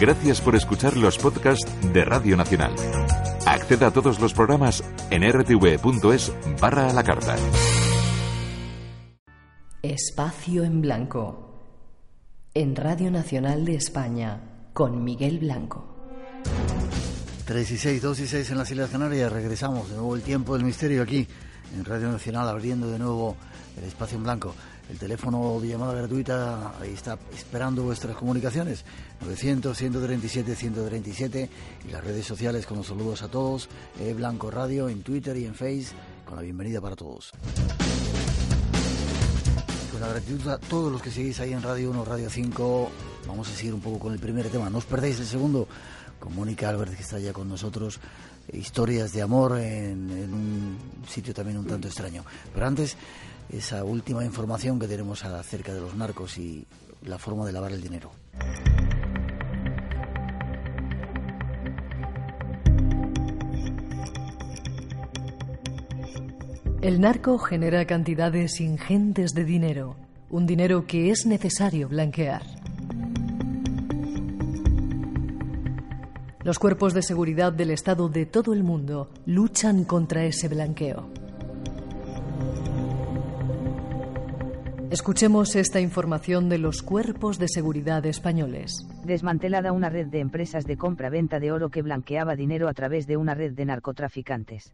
[0.00, 2.74] Gracias por escuchar los podcasts de Radio Nacional.
[3.44, 7.36] Acceda a todos los programas en rtv.es barra a la carta.
[9.82, 11.60] Espacio en Blanco.
[12.54, 14.40] En Radio Nacional de España,
[14.72, 15.94] con Miguel Blanco.
[17.44, 19.30] 3 y 6, 2 y 6 en las Islas Canarias.
[19.30, 21.28] Regresamos de nuevo el tiempo del misterio aquí
[21.76, 23.36] en Radio Nacional, abriendo de nuevo
[23.76, 24.54] el espacio en blanco.
[24.90, 28.84] El teléfono de llamada gratuita ahí está esperando vuestras comunicaciones.
[29.20, 31.48] 900 137 137
[31.88, 33.68] y las redes sociales con los saludos a todos.
[34.00, 35.94] E blanco Radio en Twitter y en Face
[36.26, 37.30] con la bienvenida para todos.
[39.92, 42.90] Con la gratitud a todos los que seguís ahí en Radio 1, Radio 5.
[43.28, 44.70] Vamos a seguir un poco con el primer tema.
[44.70, 45.68] No os perdéis el segundo
[46.18, 48.00] con Mónica Álvarez que está ya con nosotros.
[48.52, 50.78] Historias de amor en, en un
[51.08, 52.24] sitio también un tanto extraño.
[52.52, 52.96] Pero antes
[53.52, 56.66] esa última información que tenemos acerca de los narcos y
[57.02, 58.10] la forma de lavar el dinero.
[66.82, 69.96] El narco genera cantidades ingentes de dinero,
[70.30, 72.42] un dinero que es necesario blanquear.
[76.42, 81.10] Los cuerpos de seguridad del Estado de todo el mundo luchan contra ese blanqueo.
[84.90, 88.88] Escuchemos esta información de los cuerpos de seguridad españoles.
[89.04, 93.16] Desmantelada una red de empresas de compra-venta de oro que blanqueaba dinero a través de
[93.16, 94.72] una red de narcotraficantes.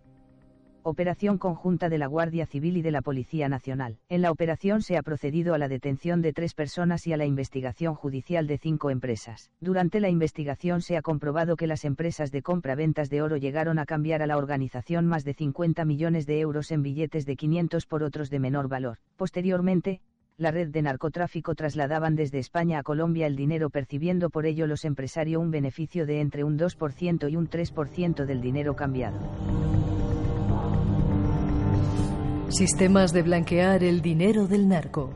[0.88, 3.98] Operación conjunta de la Guardia Civil y de la Policía Nacional.
[4.08, 7.24] En la operación se ha procedido a la detención de tres personas y a la
[7.24, 9.50] investigación judicial de cinco empresas.
[9.60, 13.84] Durante la investigación se ha comprobado que las empresas de compra-ventas de oro llegaron a
[13.84, 18.04] cambiar a la organización más de 50 millones de euros en billetes de 500 por
[18.04, 18.98] otros de menor valor.
[19.16, 20.02] Posteriormente,
[20.36, 24.84] la red de narcotráfico trasladaban desde España a Colombia el dinero percibiendo por ello los
[24.84, 29.18] empresarios un beneficio de entre un 2% y un 3% del dinero cambiado.
[32.48, 35.10] Sistemas de blanquear el dinero del narco.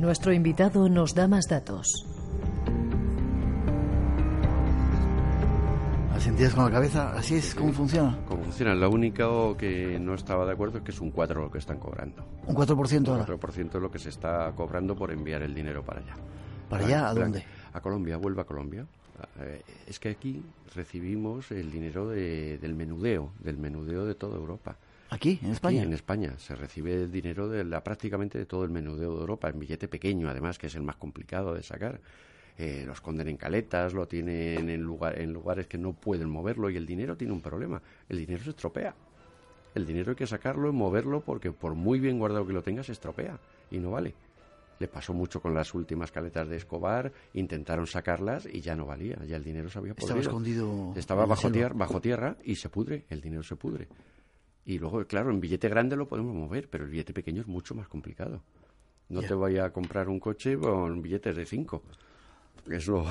[0.00, 2.06] Nuestro invitado nos da más datos.
[6.18, 7.12] ¿Sentías con la cabeza?
[7.14, 7.52] ¿Así es?
[7.52, 8.16] ¿Cómo funciona?
[8.28, 8.76] ¿Cómo funciona?
[8.76, 11.78] Lo único que no estaba de acuerdo es que es un 4 lo que están
[11.78, 12.24] cobrando.
[12.46, 13.26] ¿Un 4% ahora?
[13.28, 16.14] Un 4% es lo que se está cobrando por enviar el dinero para allá.
[16.68, 17.08] ¿Para allá?
[17.08, 17.44] ¿A dónde?
[17.72, 18.86] A Colombia, vuelve a Colombia.
[19.40, 20.42] Eh, es que aquí
[20.74, 24.76] recibimos el dinero de, del menudeo, del menudeo de toda Europa.
[25.10, 25.38] ¿Aquí?
[25.42, 25.80] ¿En España?
[25.80, 26.34] Aquí, en España.
[26.38, 29.86] Se recibe el dinero de la, prácticamente de todo el menudeo de Europa, en billete
[29.88, 32.00] pequeño, además, que es el más complicado de sacar.
[32.58, 36.70] Eh, lo esconden en caletas, lo tienen en, lugar, en lugares que no pueden moverlo
[36.70, 37.82] y el dinero tiene un problema.
[38.08, 38.94] El dinero se estropea.
[39.74, 42.82] El dinero hay que sacarlo y moverlo porque por muy bien guardado que lo tenga
[42.82, 43.38] se estropea
[43.70, 44.14] y no vale.
[44.82, 49.16] Le pasó mucho con las últimas caletas de Escobar, intentaron sacarlas y ya no valía,
[49.24, 50.18] ya el dinero se había podrido.
[50.18, 50.92] Estaba escondido.
[50.96, 53.86] Estaba bajo tierra, bajo tierra y se pudre, el dinero se pudre.
[54.64, 57.76] Y luego, claro, en billete grande lo podemos mover, pero el billete pequeño es mucho
[57.76, 58.42] más complicado.
[59.08, 61.80] No te voy a comprar un coche con billetes de 5
[62.70, 63.06] es lo,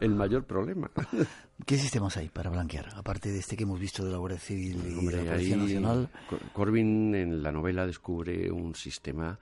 [0.00, 0.90] el mayor problema.
[1.66, 2.88] ¿Qué sistemas hay para blanquear?
[2.96, 6.08] Aparte de este que hemos visto de la Guardia Civil y de la Policía Nacional.
[6.52, 9.38] Corbin en la novela descubre un sistema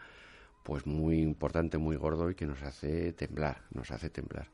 [0.64, 4.48] pues muy importante, muy gordo y que nos hace temblar, nos hace temblar.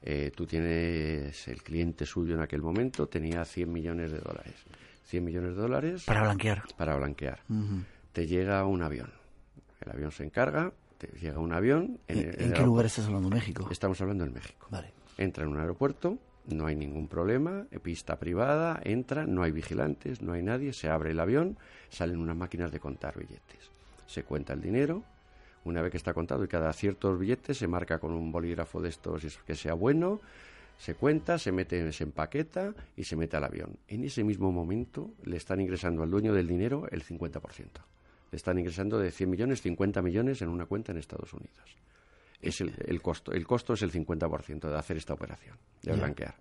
[0.00, 4.54] Eh, tú tienes el cliente suyo en aquel momento, tenía 100 millones de dólares.
[5.04, 6.04] 100 millones de dólares.
[6.04, 6.62] Para blanquear.
[6.76, 7.40] Para blanquear.
[8.12, 9.12] Te llega un avión.
[9.80, 10.72] El avión se encarga,
[11.20, 11.98] llega un avión.
[12.06, 13.28] ¿En, qué lugar estás hablando?
[13.28, 13.68] ¿México?
[13.70, 14.68] Estamos hablando en México.
[14.70, 14.92] Vale.
[15.18, 20.34] Entra en un aeropuerto, no hay ningún problema, pista privada, entra, no hay vigilantes, no
[20.34, 21.58] hay nadie, se abre el avión,
[21.90, 23.70] salen unas máquinas de contar billetes.
[24.06, 25.02] Se cuenta el dinero,
[25.64, 28.88] una vez que está contado y cada ciertos billetes se marca con un bolígrafo de
[28.88, 30.20] estos que sea bueno,
[30.78, 33.78] se cuenta, se mete, se empaqueta y se mete al avión.
[33.88, 37.82] En ese mismo momento le están ingresando al dueño del dinero el 50%
[38.32, 41.76] están ingresando de 100 millones, 50 millones en una cuenta en Estados Unidos.
[42.40, 43.32] Es el, costo.
[43.32, 46.34] El costo es el 50% de hacer esta operación, de blanquear.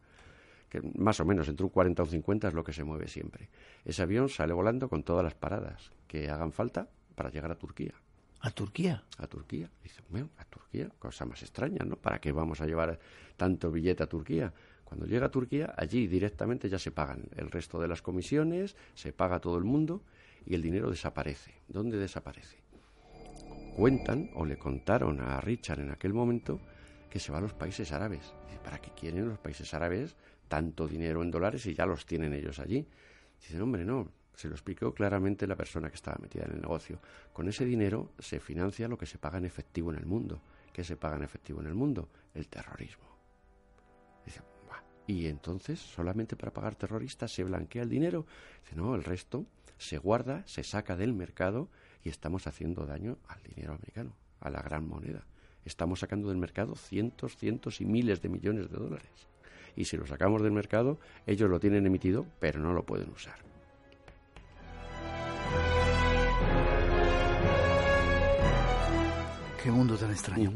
[0.67, 3.07] Que más o menos entre un 40 o un 50 es lo que se mueve
[3.07, 3.49] siempre.
[3.85, 7.93] Ese avión sale volando con todas las paradas que hagan falta para llegar a Turquía.
[8.41, 9.03] ¿A Turquía?
[9.17, 9.69] A Turquía.
[9.83, 11.95] Dice, bueno, a Turquía, cosa más extraña, ¿no?
[11.95, 12.99] ¿Para qué vamos a llevar
[13.37, 14.51] tanto billete a Turquía?
[14.83, 19.13] Cuando llega a Turquía, allí directamente ya se pagan el resto de las comisiones, se
[19.13, 20.01] paga todo el mundo
[20.45, 21.53] y el dinero desaparece.
[21.67, 22.57] ¿Dónde desaparece?
[23.75, 26.59] Cuentan o le contaron a Richard en aquel momento
[27.09, 28.33] que se va a los países árabes.
[28.63, 30.15] ¿Para qué quieren los países árabes
[30.47, 32.85] tanto dinero en dólares y ya los tienen ellos allí?
[33.39, 34.09] Dicen, hombre, no,
[34.41, 36.99] se lo explicó claramente la persona que estaba metida en el negocio.
[37.33, 40.41] Con ese dinero se financia lo que se paga en efectivo en el mundo
[40.73, 42.09] ¿Qué se paga en efectivo en el mundo?
[42.33, 43.05] El terrorismo.
[44.25, 44.41] Dice,
[45.07, 48.25] y entonces solamente para pagar terroristas se blanquea el dinero.
[48.63, 49.45] Dice, no, el resto
[49.77, 51.69] se guarda, se saca del mercado
[52.03, 55.25] y estamos haciendo daño al dinero americano, a la gran moneda.
[55.65, 59.27] Estamos sacando del mercado cientos, cientos y miles de millones de dólares.
[59.75, 63.50] Y si lo sacamos del mercado, ellos lo tienen emitido, pero no lo pueden usar.
[69.63, 70.51] Qué mundo tan extraño.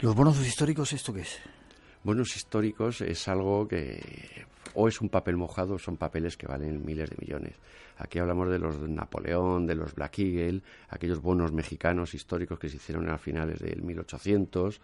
[0.00, 1.38] ¿Los bonos históricos esto qué es?
[2.02, 4.00] Bonos históricos es algo que
[4.72, 7.54] o es un papel mojado, son papeles que valen miles de millones.
[7.98, 12.70] Aquí hablamos de los de Napoleón, de los Black Eagle, aquellos bonos mexicanos históricos que
[12.70, 14.80] se hicieron a finales del 1800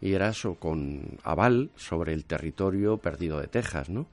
[0.00, 4.06] y era eso con aval sobre el territorio perdido de Texas, ¿no?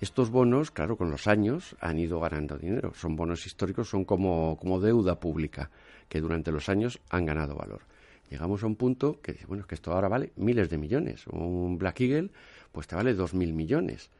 [0.00, 2.92] Estos bonos, claro, con los años han ido ganando dinero.
[2.94, 5.70] Son bonos históricos, son como, como deuda pública,
[6.08, 7.82] que durante los años han ganado valor
[8.30, 11.26] llegamos a un punto que dice, bueno, es que esto ahora vale miles de millones.
[11.28, 12.30] Un Black Eagle,
[12.72, 14.10] pues te vale dos mil millones.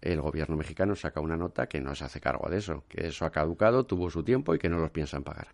[0.00, 3.24] El gobierno mexicano saca una nota que no se hace cargo de eso, que eso
[3.24, 5.48] ha caducado, tuvo su tiempo y que no los piensan pagar.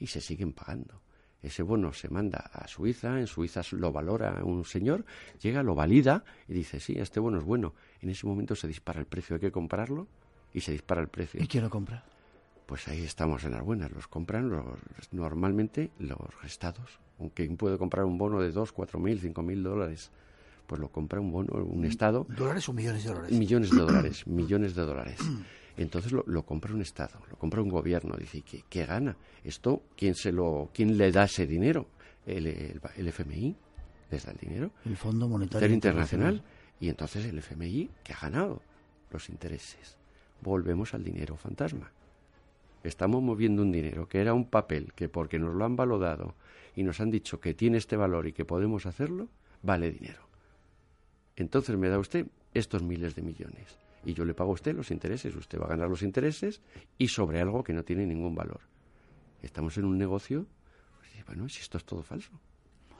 [0.00, 1.00] Y se siguen pagando.
[1.42, 5.04] Ese bono se manda a Suiza, en Suiza lo valora un señor,
[5.40, 7.74] llega, lo valida y dice, sí, este bono es bueno.
[8.00, 10.08] En ese momento se dispara el precio, hay que comprarlo
[10.52, 11.40] y se dispara el precio.
[11.40, 12.02] ¿Y quién lo compra?
[12.66, 14.66] Pues ahí estamos en las buenas, los compran los,
[15.12, 16.98] normalmente los estados.
[17.34, 20.10] ¿Quién puede comprar un bono de 2, 4 mil, 5 mil dólares?
[20.66, 22.26] Pues lo compra un bono, un Estado.
[22.28, 23.38] ¿Dólares o millones de dólares?
[23.38, 25.18] Millones de dólares, millones de dólares.
[25.76, 28.16] Entonces lo, compra un Estado, lo compra un gobierno.
[28.16, 29.16] Dice, ¿qué, qué gana?
[29.44, 31.86] ¿Esto quién, se lo, quién le da ese dinero?
[32.26, 33.56] ¿El, el, FMI
[34.10, 34.72] les da el dinero?
[34.84, 36.42] El Fondo Monetario Internacional.
[36.80, 38.62] Y entonces el FMI, que ha ganado
[39.10, 39.96] los intereses.
[40.42, 41.90] Volvemos al dinero fantasma.
[42.84, 46.34] Estamos moviendo un dinero que era un papel que porque nos lo han valorado
[46.76, 49.28] y nos han dicho que tiene este valor y que podemos hacerlo,
[49.62, 50.28] vale dinero.
[51.36, 54.90] Entonces me da usted estos miles de millones y yo le pago a usted los
[54.90, 56.62] intereses, usted va a ganar los intereses
[56.98, 58.60] y sobre algo que no tiene ningún valor.
[59.42, 60.46] Estamos en un negocio,
[60.98, 62.30] pues, bueno, si esto es todo falso.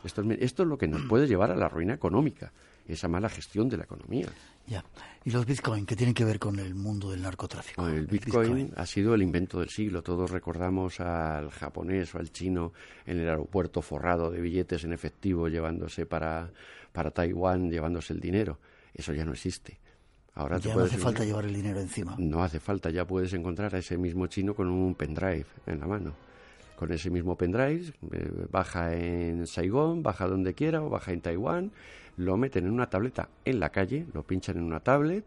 [0.04, 2.52] Esto es, esto es lo que nos puede llevar a la ruina económica
[2.88, 4.28] esa mala gestión de la economía.
[4.66, 4.84] Ya.
[5.24, 7.86] ¿Y los Bitcoin qué tienen que ver con el mundo del narcotráfico?
[7.86, 10.02] el, Bitcoin, ha sido el invento del siglo.
[10.02, 12.72] Todos recordamos al japonés o al chino
[13.06, 16.50] en el aeropuerto forrado de billetes en efectivo llevándose para,
[16.92, 18.58] para Taiwán, llevándose el dinero.
[18.94, 19.78] Eso ya no existe.
[20.34, 22.14] Ahora ya no hace falta llevar el dinero encima.
[22.16, 25.86] No hace falta, ya puedes encontrar a ese mismo chino con un pendrive en la
[25.86, 26.14] mano.
[26.76, 31.72] Con ese mismo pendrive, eh, baja en Saigón, baja donde quiera o baja en Taiwán,
[32.18, 35.24] lo meten en una tableta en la calle, lo pinchan en una tablet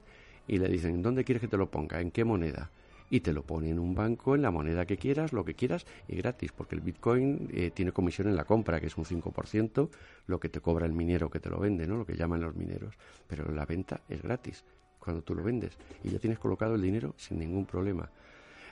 [0.47, 2.01] y le dicen, ¿dónde quieres que te lo ponga?
[2.01, 2.69] ¿En qué moneda?
[3.09, 5.85] Y te lo pone en un banco, en la moneda que quieras, lo que quieras,
[6.07, 9.89] y gratis, porque el Bitcoin eh, tiene comisión en la compra, que es un 5%,
[10.27, 11.97] lo que te cobra el minero que te lo vende, ¿no?
[11.97, 12.95] Lo que llaman los mineros.
[13.27, 14.63] Pero la venta es gratis
[14.99, 18.09] cuando tú lo vendes y ya tienes colocado el dinero sin ningún problema.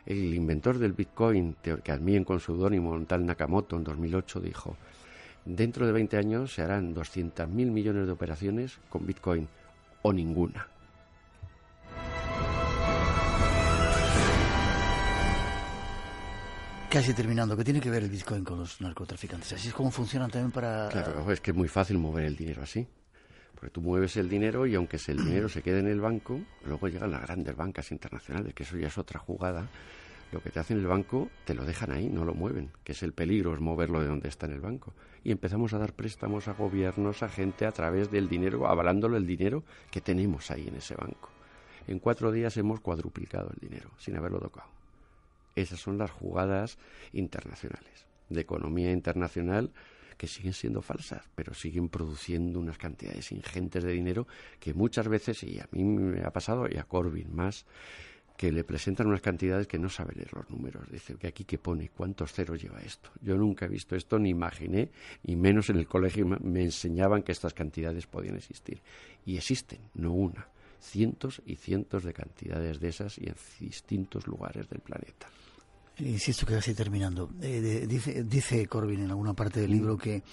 [0.06, 4.78] El inventor del Bitcoin, que admiten con seudónimo, tal Nakamoto, en 2008 dijo,
[5.46, 9.48] Dentro de 20 años se harán 200.000 millones de operaciones con Bitcoin
[10.02, 10.68] o ninguna.
[16.90, 19.54] Casi terminando, ¿qué tiene que ver el Bitcoin con los narcotraficantes?
[19.54, 20.90] Así es como funcionan también para...
[20.90, 22.88] Claro, es que es muy fácil mover el dinero así.
[23.54, 26.88] Porque tú mueves el dinero y aunque el dinero se quede en el banco, luego
[26.88, 29.68] llegan las grandes bancas internacionales, que eso ya es otra jugada
[30.32, 33.04] lo que te hacen el banco te lo dejan ahí, no lo mueven, que es
[33.04, 34.94] el peligro, es moverlo de donde está en el banco.
[35.24, 39.26] Y empezamos a dar préstamos a gobiernos, a gente a través del dinero, avalándolo el
[39.26, 41.30] dinero que tenemos ahí en ese banco.
[41.88, 44.70] En cuatro días hemos cuadruplicado el dinero, sin haberlo tocado.
[45.56, 46.78] Esas son las jugadas
[47.12, 49.72] internacionales, de economía internacional,
[50.20, 54.28] que siguen siendo falsas, pero siguen produciendo unas cantidades ingentes de dinero
[54.60, 57.66] que muchas veces, y a mí me ha pasado, y a Corbyn más,
[58.40, 60.90] que le presentan unas cantidades que no sabe leer los números.
[60.90, 63.10] Dice que aquí que pone, cuántos ceros lleva esto.
[63.22, 64.92] Yo nunca he visto esto, ni imaginé,
[65.26, 68.80] y menos en el colegio me enseñaban que estas cantidades podían existir.
[69.26, 70.48] Y existen, no una,
[70.80, 75.28] cientos y cientos de cantidades de esas y en distintos lugares del planeta.
[75.98, 77.32] Insisto que así terminando.
[77.42, 80.24] Eh, dice, dice Corbyn en alguna parte del libro que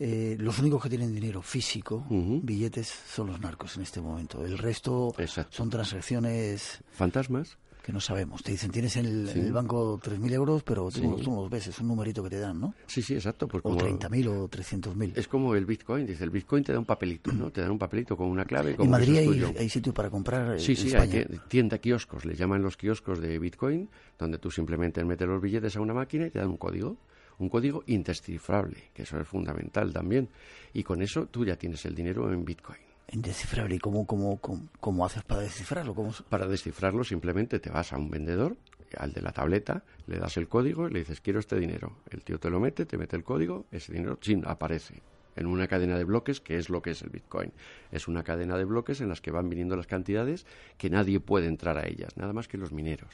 [0.00, 4.44] eh, los únicos que tienen dinero físico, billetes, son los narcos en este momento.
[4.44, 5.14] El resto
[5.50, 6.82] son transacciones...
[6.92, 7.58] Fantasmas.
[7.82, 8.42] Que no sabemos.
[8.42, 11.88] Te dicen, tienes en el, banco 3.000 euros, pero tú, no los ves, es un
[11.88, 12.74] numerito que te dan, ¿no?
[12.86, 13.48] Sí, sí, exacto.
[13.48, 15.12] Pues o 30.000 o 300.000.
[15.16, 17.50] Es como el Bitcoin, dice, el Bitcoin te da un papelito, ¿no?
[17.50, 18.76] Te dan un papelito con una clave.
[18.78, 20.60] en Madrid hay, sitio para comprar.
[20.60, 23.88] Sí, sí, hay tienda kioscos, le llaman los kioscos de Bitcoin,
[24.18, 26.98] donde tú simplemente metes los billetes a una máquina y te dan un código
[27.38, 30.28] un código indescifrable, que eso es fundamental también.
[30.72, 32.80] Y con eso tú ya tienes el dinero en Bitcoin.
[33.10, 33.76] Indescifrable.
[33.76, 34.38] ¿Y cómo, cómo,
[34.80, 35.94] cómo, haces para descifrarlo?
[35.94, 36.12] ¿Cómo...
[36.28, 38.56] Para descifrarlo simplemente te vas a un vendedor,
[38.96, 41.98] al de la tableta, le das el código y le dices quiero este dinero.
[42.10, 45.02] El tío te lo mete, te mete el código, ese dinero chin, aparece
[45.38, 47.52] en una cadena de bloques, que es lo que es el Bitcoin.
[47.92, 51.46] Es una cadena de bloques en las que van viniendo las cantidades que nadie puede
[51.46, 53.10] entrar a ellas, nada más que los mineros.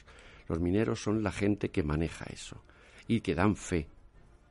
[0.47, 2.63] Los mineros son la gente que maneja eso
[3.07, 3.87] y que dan fe.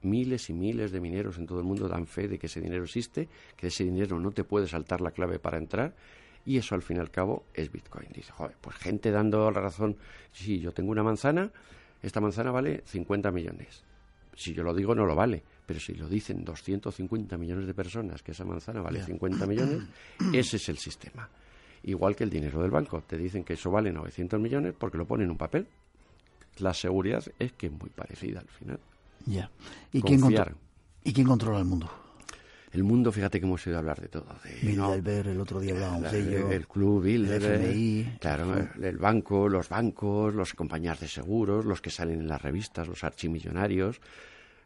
[0.04, 2.84] Miles y miles de mineros en todo el mundo dan fe de que ese dinero
[2.84, 5.94] existe, que ese dinero no te puede saltar la clave para entrar
[6.46, 8.08] y eso al fin y al cabo es Bitcoin.
[8.12, 9.96] Dice, joder, pues gente dando la razón,
[10.32, 11.50] sí, yo tengo una manzana,
[12.02, 13.82] esta manzana vale 50 millones.
[14.36, 18.22] Si yo lo digo no lo vale, pero si lo dicen 250 millones de personas
[18.22, 19.82] que esa manzana vale 50 millones,
[20.32, 21.28] ese es el sistema.
[21.84, 23.02] Igual que el dinero del banco.
[23.02, 25.66] Te dicen que eso vale 900 millones porque lo ponen en un papel.
[26.58, 28.80] La seguridad es que es muy parecida al final.
[29.26, 29.50] Ya.
[29.92, 30.20] ¿Y, quién,
[31.02, 31.90] ¿Y quién controla el mundo?
[32.74, 34.26] El mundo, fíjate que hemos oído hablar de todo.
[34.52, 36.50] De, el otro día hablábamos de ello.
[36.50, 42.22] El club Bilderberg, claro, el banco, los bancos, las compañías de seguros, los que salen
[42.22, 44.00] en las revistas, los archimillonarios,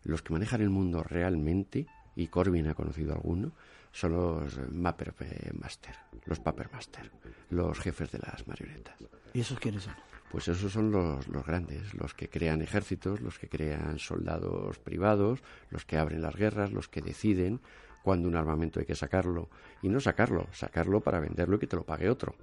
[0.04, 1.86] los que manejan el mundo realmente,
[2.16, 3.52] y Corbyn ha conocido alguno,
[3.92, 5.12] son los Mapper
[5.60, 7.10] Master, los Paper Master,
[7.50, 8.96] los jefes de las marionetas.
[9.34, 9.94] ¿Y esos quiénes son?
[10.30, 15.42] Pues esos son los, los grandes, los que crean ejércitos, los que crean soldados privados,
[15.70, 17.60] los que abren las guerras, los que deciden
[18.02, 19.48] cuándo un armamento hay que sacarlo.
[19.82, 22.34] Y no sacarlo, sacarlo para venderlo y que te lo pague otro.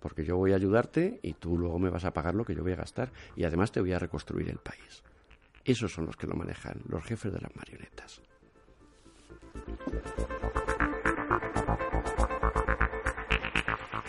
[0.00, 2.62] Porque yo voy a ayudarte y tú luego me vas a pagar lo que yo
[2.62, 3.10] voy a gastar.
[3.36, 5.02] Y además te voy a reconstruir el país.
[5.64, 8.22] Esos son los que lo manejan, los jefes de las marionetas.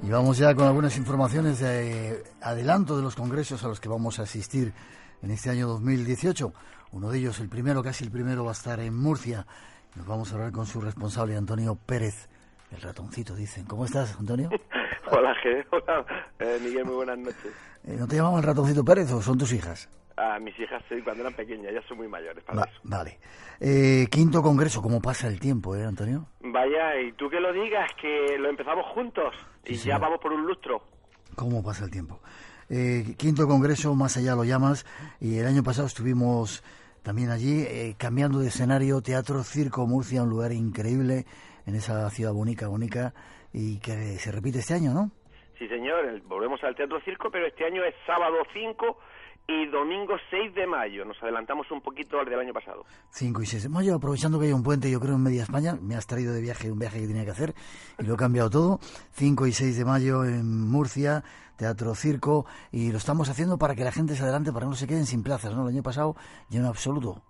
[0.09, 4.17] Y vamos ya con algunas informaciones de adelanto de los congresos a los que vamos
[4.17, 4.73] a asistir
[5.21, 6.51] en este año 2018.
[6.93, 9.45] Uno de ellos, el primero, casi el primero, va a estar en Murcia.
[9.95, 12.27] Nos vamos a hablar con su responsable, Antonio Pérez.
[12.71, 13.65] El ratoncito, dicen.
[13.65, 14.49] ¿Cómo estás, Antonio?
[15.11, 15.63] Hola, G.
[15.69, 16.03] Hola,
[16.39, 17.53] eh, Miguel, muy buenas noches.
[17.83, 19.89] Eh, ¿No te llaman el ratoncito Pérez o son tus hijas?
[20.21, 22.79] Ah, mis hijas sí, cuando eran pequeñas, ya son muy mayores para eso.
[22.83, 23.19] Vale.
[23.61, 26.27] Eh, quinto congreso, ¿cómo pasa el tiempo, eh, Antonio?
[26.41, 29.33] Vaya, y tú que lo digas, que lo empezamos juntos
[29.65, 30.81] y ya vamos por un lustro.
[31.35, 32.19] ¿Cómo pasa el tiempo?
[32.69, 34.85] Eh, quinto congreso, más allá lo llamas,
[35.21, 36.63] y el año pasado estuvimos
[37.01, 41.25] también allí, eh, cambiando de escenario, Teatro Circo Murcia, un lugar increíble
[41.65, 43.13] en esa ciudad bonita, bonita,
[43.53, 45.11] y que se repite este año, ¿no?
[45.57, 48.97] Sí, señor, volvemos al Teatro Circo, pero este año es sábado 5
[49.49, 51.03] y domingo 6 de mayo.
[51.03, 52.85] Nos adelantamos un poquito al del año pasado.
[53.09, 55.75] 5 y 6 de mayo, aprovechando que hay un puente, yo creo, en media España.
[55.81, 57.55] Me has traído de viaje un viaje que tenía que hacer
[57.97, 58.79] y lo he cambiado todo.
[59.13, 61.23] 5 y 6 de mayo en Murcia,
[61.57, 64.75] Teatro Circo, y lo estamos haciendo para que la gente se adelante, para que no
[64.75, 65.63] se queden sin plazas, ¿no?
[65.63, 66.15] El año pasado,
[66.49, 67.23] lleno absoluto.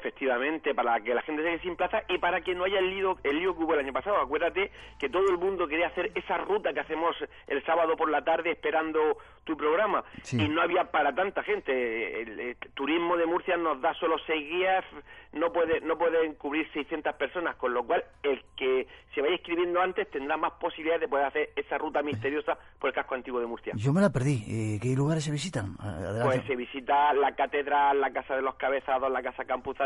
[0.00, 2.88] Efectivamente, para que la gente se quede sin plaza y para que no haya el
[2.88, 4.16] lío, el lío que hubo el año pasado.
[4.16, 7.14] Acuérdate que todo el mundo quería hacer esa ruta que hacemos
[7.46, 10.02] el sábado por la tarde esperando tu programa
[10.32, 12.22] y no había para tanta gente.
[12.22, 14.84] El, turismo de Murcia nos da solo seis guías,
[15.32, 19.80] no puede no pueden cubrir 600 personas, con lo cual el que se vaya escribiendo
[19.80, 23.46] antes tendrá más posibilidades de poder hacer esa ruta misteriosa por el casco antiguo de
[23.46, 23.72] Murcia.
[23.76, 24.44] Yo me la perdí.
[24.48, 25.76] Eh, ¿Qué lugares se visitan?
[26.22, 29.76] Pues se visita la catedral, la casa de los cabezados, la casa Campus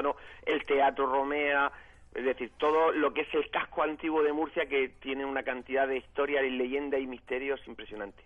[0.45, 1.71] el Teatro Romea,
[2.15, 5.87] es decir, todo lo que es el casco antiguo de Murcia que tiene una cantidad
[5.87, 8.23] de historia y leyenda y misterios impresionante.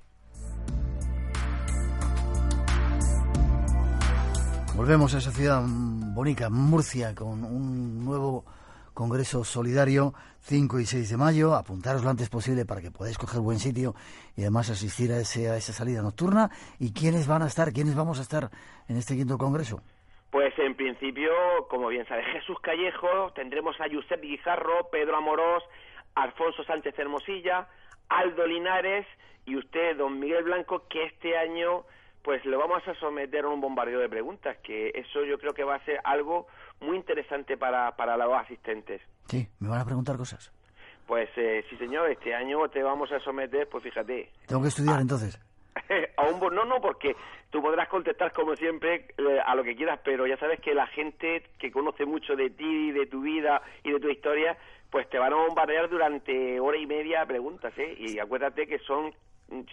[4.77, 5.63] Volvemos a esa ciudad
[6.19, 8.45] bonita, Murcia, con un nuevo
[8.93, 11.55] Congreso Solidario 5 y 6 de mayo.
[11.55, 13.95] Apuntaros lo antes posible para que podáis coger buen sitio
[14.37, 16.51] y además asistir a, ese, a esa salida nocturna.
[16.81, 18.51] ¿Y quiénes van a estar, quiénes vamos a estar
[18.89, 19.81] en este quinto Congreso?
[20.33, 21.31] Pues en principio,
[21.71, 25.63] como bien sabe Jesús Callejo, tendremos a Josep Guijarro, Pedro Amorós,
[26.17, 27.69] Alfonso Sánchez Hermosilla,
[28.09, 29.07] Aldo Linares
[29.47, 31.85] y usted, don Miguel Blanco, que este año
[32.29, 35.65] pues lo vamos a someter a un bombardeo de preguntas, que eso yo creo que
[35.65, 36.47] va a ser algo
[36.79, 39.01] muy interesante para, para los asistentes.
[39.29, 40.53] Sí, me van a preguntar cosas.
[41.07, 44.31] Pues eh, sí, señor, este año te vamos a someter, pues fíjate.
[44.47, 45.41] ¿Tengo que estudiar entonces?
[46.19, 47.17] a un no, no, porque
[47.49, 50.87] tú podrás contestar como siempre eh, a lo que quieras, pero ya sabes que la
[50.89, 54.55] gente que conoce mucho de ti, de tu vida y de tu historia,
[54.91, 57.97] pues te van a bombardear durante hora y media preguntas, ¿eh?
[57.99, 59.15] Y acuérdate que son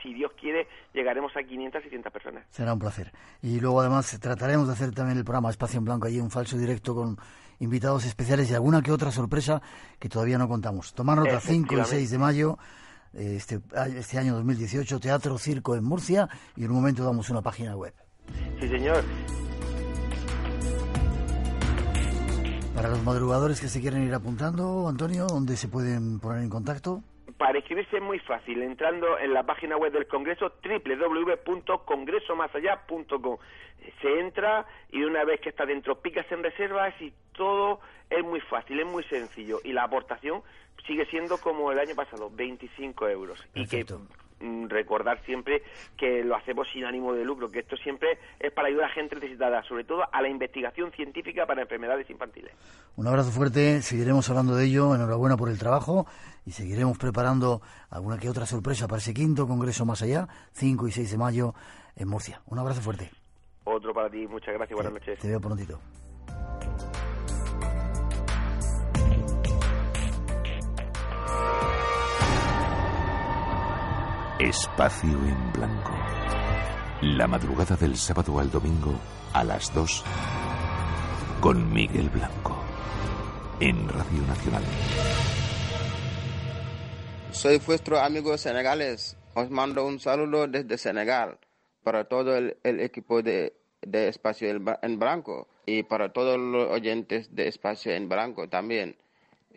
[0.01, 2.46] si Dios quiere, llegaremos a 500, 600 personas.
[2.50, 3.12] Será un placer.
[3.41, 6.58] Y luego, además, trataremos de hacer también el programa Espacio en Blanco, allí un falso
[6.58, 7.17] directo con
[7.60, 9.62] invitados especiales y alguna que otra sorpresa
[10.00, 10.94] que todavía no contamos.
[10.94, 12.58] Tomar nota 5 y 6 de mayo,
[13.13, 13.60] este,
[13.96, 17.94] este año 2018, Teatro Circo en Murcia, y en un momento damos una página web.
[18.60, 19.03] Sí, señor.
[22.75, 27.03] Para los madrugadores que se quieren ir apuntando, Antonio, ¿dónde se pueden poner en contacto?
[27.38, 33.38] Para inscribirse es muy fácil, entrando en la página web del Congreso www.congresomasallá.com.
[34.01, 38.39] Se entra y una vez que está dentro picas en reservas y todo es muy
[38.39, 39.60] fácil, es muy sencillo.
[39.63, 40.44] Y la aportación
[40.88, 43.46] sigue siendo como el año pasado, 25 euros.
[43.54, 43.86] Y que
[44.39, 45.63] recordar siempre
[45.98, 49.15] que lo hacemos sin ánimo de lucro, que esto siempre es para ayudar a gente
[49.15, 52.51] necesitada, sobre todo a la investigación científica para enfermedades infantiles.
[52.96, 56.06] Un abrazo fuerte, seguiremos hablando de ello, enhorabuena por el trabajo
[56.46, 60.92] y seguiremos preparando alguna que otra sorpresa para ese quinto Congreso más allá, 5 y
[60.92, 61.54] 6 de mayo
[61.96, 62.42] en Murcia.
[62.48, 63.12] Un abrazo fuerte.
[63.63, 65.20] Otro para ti, muchas gracias, buenas noches.
[65.20, 65.80] Te veo prontito.
[74.39, 75.94] Espacio en Blanco.
[77.04, 79.00] La madrugada del sábado al domingo
[79.32, 80.04] a las 2
[81.39, 82.62] con Miguel Blanco
[83.62, 84.63] en Radio Nacional.
[87.32, 89.15] Soy vuestro amigo senegales.
[89.36, 91.39] Os mando un saludo desde Senegal
[91.82, 97.48] para todo el, equipo de, de Espacio en Blanco y para todos los oyentes de
[97.48, 98.98] Espacio en Blanco también.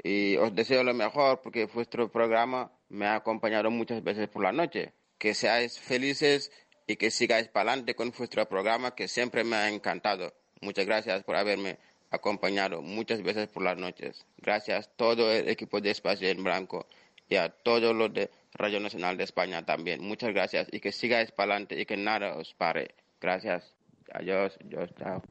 [0.04, 4.52] Y os deseo lo mejor porque vuestro programa me ha acompañado muchas veces por la
[4.52, 4.92] noche.
[5.18, 6.52] Que seáis felices
[6.86, 10.32] y que sigáis para adelante con vuestro programa que siempre me ha encantado.
[10.60, 11.78] Muchas gracias por haberme
[12.10, 14.24] acompañado muchas veces por las noches.
[14.38, 16.86] Gracias a todo el equipo de Espacio en Blanco
[17.28, 20.02] y a todos los de Radio Nacional de España también.
[20.02, 22.94] Muchas gracias y que sigáis para adelante y que nada os pare.
[23.20, 23.74] Gracias.
[24.12, 24.56] Adiós.
[24.64, 24.90] Adiós.
[24.98, 25.22] Chao.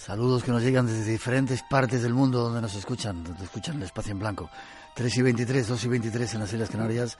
[0.00, 3.82] Saludos que nos llegan desde diferentes partes del mundo donde nos escuchan, donde escuchan el
[3.82, 4.48] espacio en blanco.
[4.94, 7.18] 3 y 23, 2 y 23 en las Islas Canarias.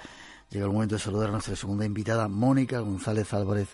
[0.49, 3.69] Llega el momento de saludar a nuestra segunda invitada, Mónica González Álvarez.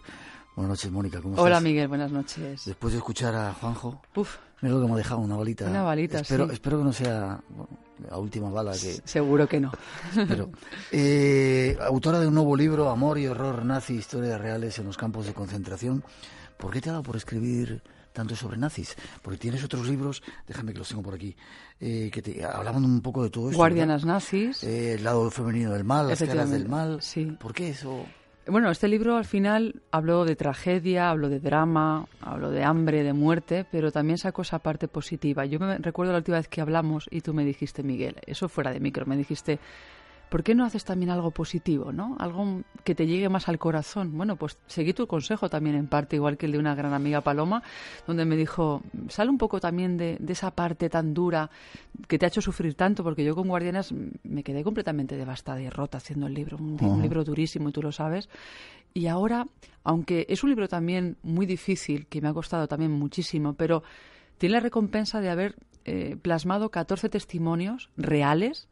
[0.57, 1.23] Buenas noches, Mónica.
[1.23, 1.87] ¿Cómo Hola, Miguel.
[1.87, 2.64] Buenas noches.
[2.64, 4.38] Después de escuchar a Juanjo, Uf.
[4.61, 5.66] mira lo que me ha dejado, una balita.
[5.66, 7.40] Una balita, espero, Espero que no sea
[8.11, 9.01] la última bala que...
[9.05, 9.71] Seguro que no.
[10.16, 10.51] Pero,
[10.90, 15.27] eh, autora de un nuevo libro, Amor y Horror Nazi, Historias Reales en los Campos
[15.27, 16.03] de Concentración.
[16.57, 17.85] ¿Por qué te ha dado por escribir
[18.17, 21.37] tanto sobre nazis, porque tienes otros libros, déjame que los tengo por aquí,
[21.79, 23.59] eh, que te hablaban un poco de todo esto.
[23.59, 24.65] Guardianas nazis.
[24.65, 27.03] Eh, el lado femenino del mal, las caras del mal.
[27.03, 27.37] Sí.
[27.39, 28.07] ¿Por qué eso?
[28.49, 33.13] Bueno, este libro al final habló de tragedia, habló de drama, habló de hambre, de
[33.13, 35.45] muerte, pero también sacó esa parte positiva.
[35.45, 38.73] Yo me recuerdo la última vez que hablamos y tú me dijiste, Miguel, eso fuera
[38.73, 39.59] de micro, me dijiste,
[40.29, 42.17] ¿por qué no haces también algo positivo, ¿no?
[42.19, 44.17] Algo que te llegue más al corazón.
[44.17, 47.21] Bueno, pues seguí tu consejo también en parte, igual que el de una gran amiga
[47.21, 47.62] Paloma,
[48.07, 51.51] donde me dijo, sale un poco también de, esa parte tan dura
[52.09, 55.71] que te ha hecho sufrir tanto, porque yo con Guardianas me quedé completamente devastada y
[55.71, 58.29] rota haciendo el libro, un, libro durísimo y tú lo sabes.
[58.95, 59.47] Y ahora,
[59.85, 63.83] aunque es un libro también muy difícil, que me ha costado también muchísimo, pero
[64.39, 68.69] tiene la recompensa de haber eh, plasmado 14 testimonios reales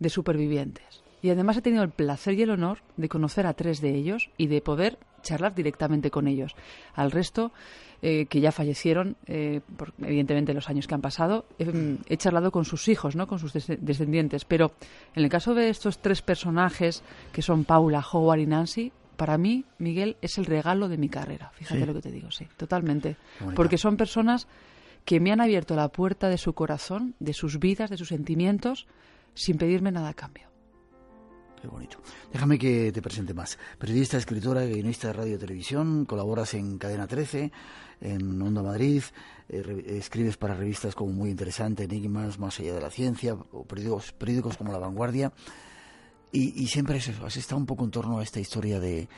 [0.00, 1.04] de supervivientes.
[1.22, 4.30] Y además he tenido el placer y el honor de conocer a tres de ellos
[4.36, 6.56] y de poder charlar directamente con ellos.
[6.94, 7.52] Al resto,
[8.00, 12.64] eh, que ya fallecieron, eh, por, evidentemente los años que han pasado, he charlado con
[12.64, 13.26] sus hijos, ¿no?
[13.26, 14.46] con sus descendientes.
[14.46, 14.72] Pero
[15.14, 19.66] en el caso de estos tres personajes, que son Paula, Howard y Nancy, para mí,
[19.76, 21.50] Miguel, es el regalo de mi carrera.
[21.52, 23.18] Fíjate lo que te digo, sí, totalmente.
[23.54, 24.48] Porque son personas
[25.04, 28.86] que me han abierto la puerta de su corazón, de sus vidas, de sus sentimientos,
[29.34, 30.50] sin pedirme nada a cambio.
[31.60, 31.98] Qué bonito.
[32.32, 33.58] Déjame que te presente más.
[33.78, 37.52] Periodista, escritora, guionista de radio y televisión, colaboras en Cadena 13,
[38.00, 39.02] en Onda Madrid,
[39.50, 44.12] eh, escribes para revistas como Muy Interesante, Enigmas, Más allá de la ciencia, o periódicos,
[44.12, 45.32] periódicos como La Vanguardia.
[46.32, 49.08] Y, siempre has estado un poco en torno a esta historia de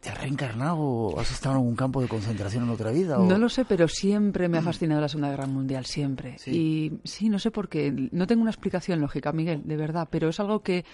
[0.00, 3.18] ¿Te has reencarnado o has estado en un campo de concentración en otra vida?
[3.18, 6.36] No lo sé, pero siempre me ha fascinado la Segunda Guerra Mundial, siempre.
[6.46, 7.92] Y sí, no sé por qué.
[8.10, 10.84] No tengo una explicación lógica, Miguel, de verdad, pero es algo que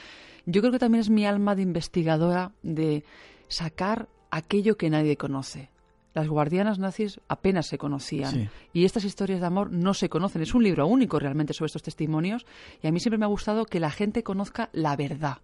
[0.44, 3.04] yo creo que también es mi alma de investigadora de
[3.48, 5.70] sacar aquello que nadie conoce.
[6.12, 10.40] Las guardianas nazis apenas se conocían y estas historias de amor no se conocen.
[10.40, 12.46] Es un libro único realmente sobre estos testimonios
[12.82, 15.38] y a mí siempre me ha gustado que la gente conozca la verdad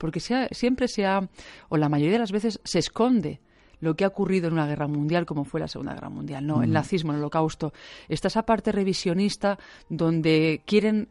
[0.00, 1.28] porque siempre se ha,
[1.68, 3.40] o la mayoría de las veces, se esconde
[3.80, 6.62] lo que ha ocurrido en una guerra mundial como fue la Segunda Guerra Mundial, no,
[6.62, 7.72] el nazismo, el holocausto.
[8.08, 9.58] Está esa parte revisionista
[9.88, 11.08] donde quieren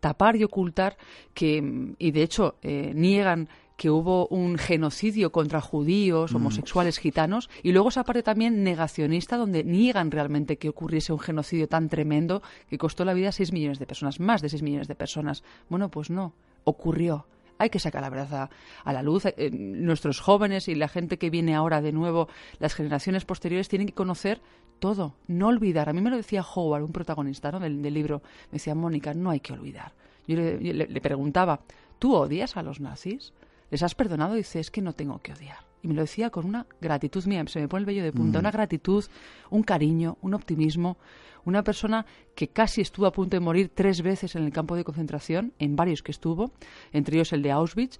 [0.00, 0.96] tapar y ocultar
[1.34, 7.72] que, y de hecho eh, niegan que hubo un genocidio contra judíos, homosexuales, gitanos, y
[7.72, 12.78] luego esa parte también negacionista donde niegan realmente que ocurriese un genocidio tan tremendo que
[12.78, 15.42] costó la vida a 6 millones de personas, más de 6 millones de personas.
[15.68, 17.26] Bueno, pues no, ocurrió
[17.62, 18.50] hay que sacar la verdad
[18.84, 19.26] a, la luz.
[19.26, 23.86] Eh, nuestros jóvenes y la gente que viene ahora de nuevo, las generaciones posteriores, tienen
[23.86, 24.40] que conocer
[24.80, 25.88] todo, no olvidar.
[25.88, 29.40] A mí me lo decía Howard, un protagonista del, libro, me decía, Mónica, no hay
[29.40, 29.92] que olvidar.
[30.26, 31.60] Yo le, preguntaba,
[31.98, 33.32] ¿tú odias a los nazis?
[33.70, 34.34] ¿Les has perdonado?
[34.34, 35.71] Dice, es que no tengo que odiar.
[35.82, 38.38] Y me lo decía con una gratitud mía, se me pone el vello de punta,
[38.38, 38.40] mm.
[38.40, 39.04] una gratitud,
[39.50, 40.96] un cariño, un optimismo,
[41.44, 44.84] una persona que casi estuvo a punto de morir tres veces en el campo de
[44.84, 46.52] concentración, en varios que estuvo,
[46.92, 47.98] entre ellos el de Auschwitz,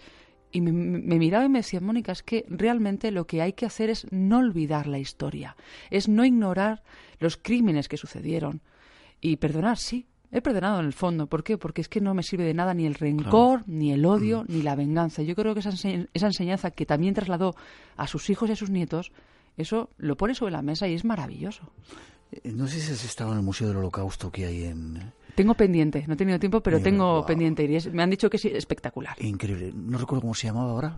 [0.53, 3.89] y me, miraba y me decía, Mónica, es que realmente lo que hay que hacer
[3.89, 5.57] es no olvidar la historia,
[5.91, 6.83] es no ignorar
[7.19, 8.61] los crímenes que sucedieron
[9.21, 10.07] y perdonar, sí.
[10.33, 11.27] He perdonado en el fondo.
[11.27, 11.59] ¿Por qué?
[11.59, 14.47] Porque es que no me sirve de nada ni el rencor, ni el odio, mm.
[14.49, 15.23] ni la venganza.
[15.23, 17.55] Yo creo que esa, esa enseñanza que también trasladó
[17.97, 19.13] a sus hijos y a sus nietos,
[19.59, 21.71] eso lo pone sobre la mesa y es maravilloso.
[22.33, 24.97] Eh, no sé si has estado en el Museo del Holocausto que hay en...
[24.97, 28.37] Eh, tengo pendiente, no he tenido tiempo, pero tengo pendiente y me han dicho que
[28.37, 29.17] es espectacular.
[29.23, 29.73] Increíble.
[29.75, 30.97] No recuerdo cómo se llamaba ahora.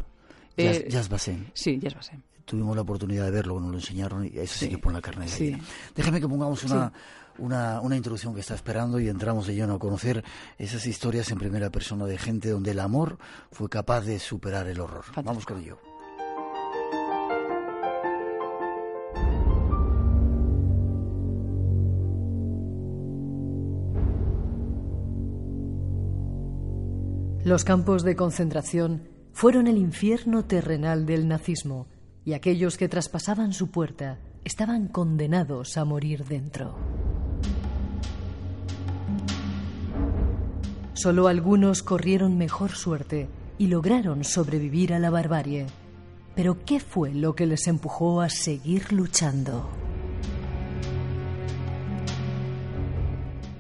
[0.56, 1.50] Eh, Jazz, Basen.
[1.54, 2.22] Sí, Jazz Basen.
[2.44, 5.24] Tuvimos la oportunidad de verlo, nos lo enseñaron y eso sí, que pone la carne
[5.24, 5.56] de sí.
[5.94, 6.92] Déjame que pongamos una,
[7.38, 10.22] una, una, introducción que está esperando y entramos de lleno a conocer
[10.58, 13.18] esas historias en primera persona de gente donde el amor
[13.50, 15.04] fue capaz de superar el horror.
[15.22, 15.78] Vamos con ello.
[27.44, 31.88] Los campos de concentración fueron el infierno terrenal del nazismo
[32.24, 36.74] y aquellos que traspasaban su puerta estaban condenados a morir dentro.
[40.94, 45.66] Solo algunos corrieron mejor suerte y lograron sobrevivir a la barbarie.
[46.34, 49.68] Pero ¿qué fue lo que les empujó a seguir luchando?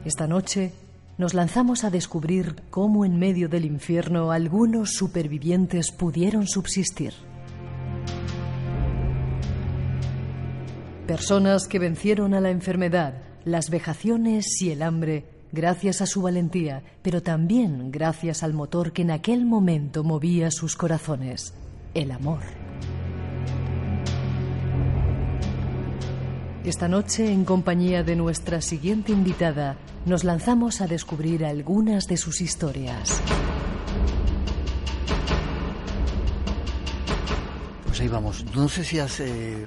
[0.04, 0.72] Esta noche
[1.16, 7.14] nos lanzamos a descubrir cómo en medio del infierno algunos supervivientes pudieron subsistir.
[11.06, 13.14] Personas que vencieron a la enfermedad,
[13.44, 19.02] las vejaciones y el hambre gracias a su valentía, pero también gracias al motor que
[19.02, 21.52] en aquel momento movía sus corazones,
[21.92, 22.40] el amor.
[26.64, 32.40] Esta noche, en compañía de nuestra siguiente invitada, nos lanzamos a descubrir algunas de sus
[32.40, 33.20] historias.
[37.84, 38.46] Pues ahí vamos.
[38.56, 39.66] No sé si has eh,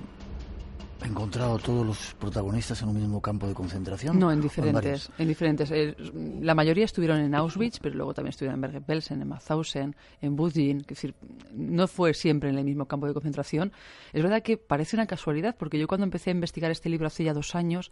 [1.06, 4.18] encontrado todos los protagonistas en un mismo campo de concentración?
[4.18, 5.12] No, en diferentes.
[5.18, 5.72] En, diferentes.
[5.72, 5.96] Eh,
[6.42, 10.80] la mayoría estuvieron en Auschwitz, pero luego también estuvieron en Bergen-Belsen, en Mauthausen, en Budin.
[10.82, 11.16] Es decir,
[11.54, 13.72] no fue siempre en el mismo campo de concentración.
[14.14, 17.24] Es verdad que parece una casualidad, porque yo cuando empecé a investigar este libro hace
[17.24, 17.92] ya dos años,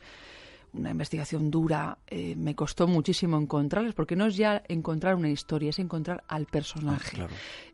[0.77, 5.69] una investigación dura, eh, me costó muchísimo encontrarles, porque no es ya encontrar una historia,
[5.69, 7.21] es encontrar al personaje.
[7.21, 7.27] Ah,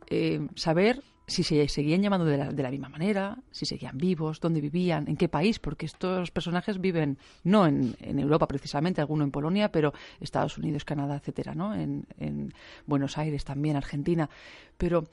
[0.08, 5.08] eh, saber si se seguían llamando de la, misma manera, si seguían vivos, dónde vivían,
[5.08, 9.92] en qué país, porque estos personajes viven no en, Europa precisamente, alguno en Polonia, pero
[10.20, 11.74] Estados Unidos, Canadá, etcétera, ¿no?
[11.74, 12.52] En, en
[12.86, 14.28] Buenos Aires también, Argentina.
[14.76, 15.04] Pero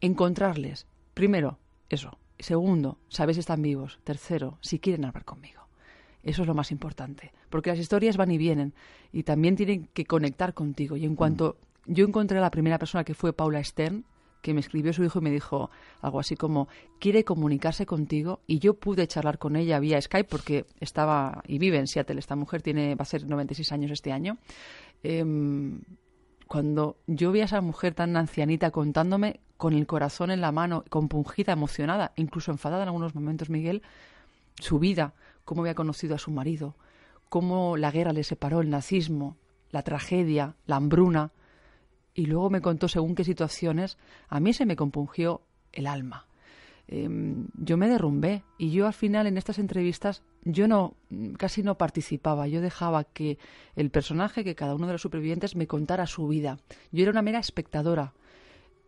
[0.00, 2.18] encontrarles, primero, eso.
[2.38, 3.98] Segundo, saber si están vivos.
[4.04, 5.67] Tercero, si quieren hablar conmigo.
[6.22, 8.74] Eso es lo más importante, porque las historias van y vienen
[9.12, 10.96] y también tienen que conectar contigo.
[10.96, 14.04] Y en cuanto yo encontré a la primera persona que fue Paula Stern,
[14.42, 16.68] que me escribió su hijo y me dijo algo así como
[17.00, 21.78] quiere comunicarse contigo y yo pude charlar con ella vía Skype porque estaba y vive
[21.78, 22.18] en Seattle.
[22.18, 24.38] Esta mujer tiene va a ser 96 años este año.
[25.02, 25.80] Em,
[26.46, 30.84] cuando yo vi a esa mujer tan ancianita contándome con el corazón en la mano
[30.88, 33.82] compungida emocionada incluso enfadada en algunos momentos Miguel
[34.60, 35.14] su vida
[35.48, 36.76] cómo había conocido a su marido
[37.30, 39.36] cómo la guerra le separó el nazismo
[39.70, 41.32] la tragedia la hambruna
[42.18, 43.96] y luego me contó según qué situaciones,
[44.28, 46.26] a mí se me compungió el alma.
[46.88, 50.94] em, yo me derrumbé y yo al final en estas entrevistas yo no
[51.36, 53.38] casi no participaba, yo dejaba que
[53.76, 56.58] el personaje, que cada uno de los supervivientes me contara su vida.
[56.90, 58.14] Yo era una mera espectadora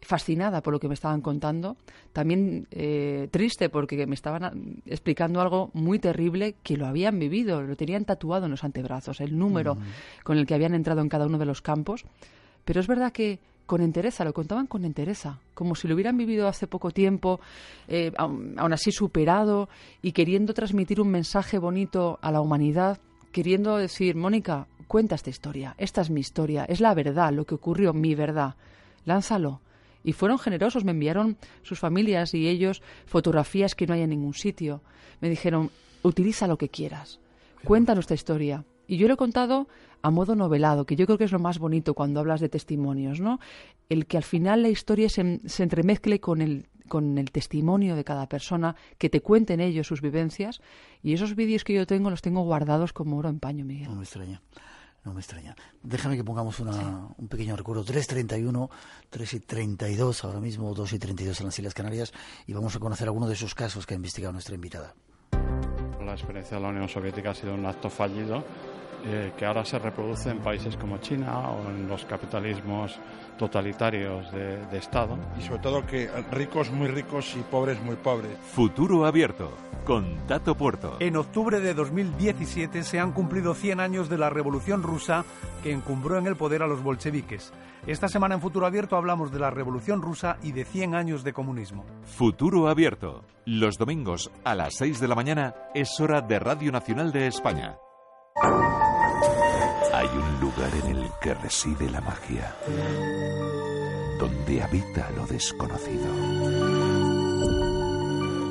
[0.02, 1.76] fascinada por lo que me estaban contando,
[2.12, 7.76] también eh, triste porque me estaban explicando algo muy terrible que lo habían vivido, lo
[7.76, 9.76] tenían tatuado en los antebrazos, el número
[10.24, 12.04] con el que habían entrado en cada uno de los campos.
[12.64, 16.48] Pero es verdad que con entereza, lo contaban con entereza, como si lo hubieran vivido
[16.48, 17.38] hace poco tiempo,
[17.86, 19.68] eh, aún, así superado
[20.02, 22.98] y queriendo transmitir un mensaje bonito a la humanidad,
[23.30, 27.54] queriendo decir, Mónica, cuenta esta historia, esta es mi historia, es la verdad, lo que
[27.54, 28.56] ocurrió, mi verdad,
[29.04, 29.60] lánzalo
[30.04, 34.34] y fueron generosos, me enviaron sus familias y ellos fotografías que no hay en ningún
[34.34, 34.82] sitio.
[35.20, 35.70] Me dijeron,
[36.02, 37.20] utiliza lo que quieras,
[37.64, 38.64] cuenta nuestra historia.
[38.86, 39.68] Y yo lo he contado
[40.02, 43.20] a modo novelado, que yo creo que es lo más bonito cuando hablas de testimonios,
[43.20, 43.38] ¿no?
[43.88, 48.04] El que al final la historia se, se entremezcle con el, con el testimonio de
[48.04, 50.60] cada persona, que te cuenten ellos sus vivencias.
[51.02, 53.88] Y esos vídeos que yo tengo los tengo guardados como oro en paño, Miguel.
[53.88, 54.42] No me extraña.
[55.04, 55.56] No me extraña.
[55.82, 57.84] Déjame que pongamos un pequeño recuerdo.
[57.84, 58.68] 3.31,
[59.08, 62.12] 3 y 32, ahora mismo 2 y 32 en las Islas Canarias,
[62.46, 64.94] y vamos a conocer algunos de esos casos que ha investigado nuestra invitada.
[66.04, 68.44] La experiencia de la Unión Soviética ha sido un acto fallido
[69.04, 72.98] eh, que ahora se reproduce en países como China o en los capitalismos
[73.38, 75.16] totalitarios de, de Estado.
[75.38, 78.36] Y sobre todo que ricos muy ricos y pobres muy pobres.
[78.52, 79.52] Futuro abierto
[79.84, 80.96] con Tato Puerto.
[81.00, 85.24] En octubre de 2017 se han cumplido 100 años de la Revolución Rusa
[85.62, 87.52] que encumbró en el poder a los bolcheviques.
[87.86, 91.32] Esta semana en Futuro Abierto hablamos de la Revolución Rusa y de 100 años de
[91.32, 91.84] comunismo.
[92.04, 93.24] Futuro Abierto.
[93.46, 97.78] Los domingos a las 6 de la mañana es hora de Radio Nacional de España.
[100.56, 102.56] Lugar en el que reside la magia,
[104.18, 106.06] donde habita lo desconocido.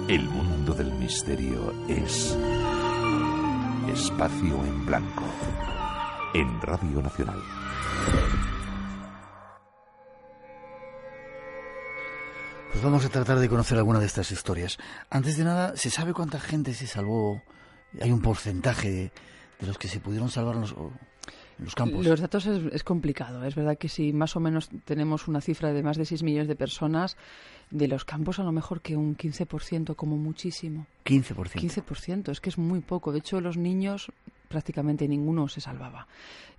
[0.08, 2.38] El mundo del misterio es
[3.92, 5.26] Espacio en Blanco,
[6.34, 7.42] en Radio Nacional.
[12.72, 14.78] Pues vamos a tratar de conocer alguna de estas historias.
[15.10, 17.42] Antes de nada, ¿se sabe cuánta gente se salvó?
[18.02, 19.12] ¿Hay un porcentaje de,
[19.68, 20.56] los que se pudieron salvar
[21.60, 23.44] los datos es, complicado.
[23.44, 26.48] Es verdad que si más o menos tenemos una cifra de más de 6 millones
[26.48, 27.18] de personas,
[27.72, 30.88] de los campos a lo mejor que un 15% como muchísimo.
[31.06, 31.86] 15%.
[31.86, 33.12] 15%, es que es muy poco.
[33.12, 34.12] De hecho, los niños
[34.50, 36.08] prácticamente ninguno se salvaba.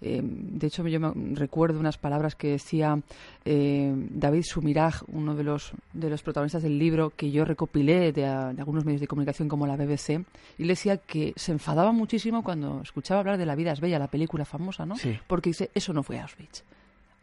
[0.01, 2.99] Eh, de hecho, yo me recuerdo unas palabras que decía
[3.45, 8.25] eh, David Sumiraj, uno de los, de los protagonistas del libro que yo recopilé de,
[8.25, 10.25] algunos medios de comunicación como la BBC,
[10.57, 13.99] y le decía que se enfadaba muchísimo cuando escuchaba hablar de La vida es bella,
[13.99, 14.95] la película famosa, ¿no?
[15.27, 16.65] Porque dice, eso no fue Auschwitz.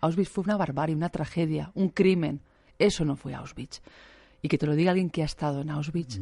[0.02, 2.42] Auschwitz fue una barbarie, una tragedia, un crimen.
[2.80, 3.82] Eso no fue Auschwitz.
[4.42, 6.20] Y que te lo diga alguien que ha estado en Auschwitz.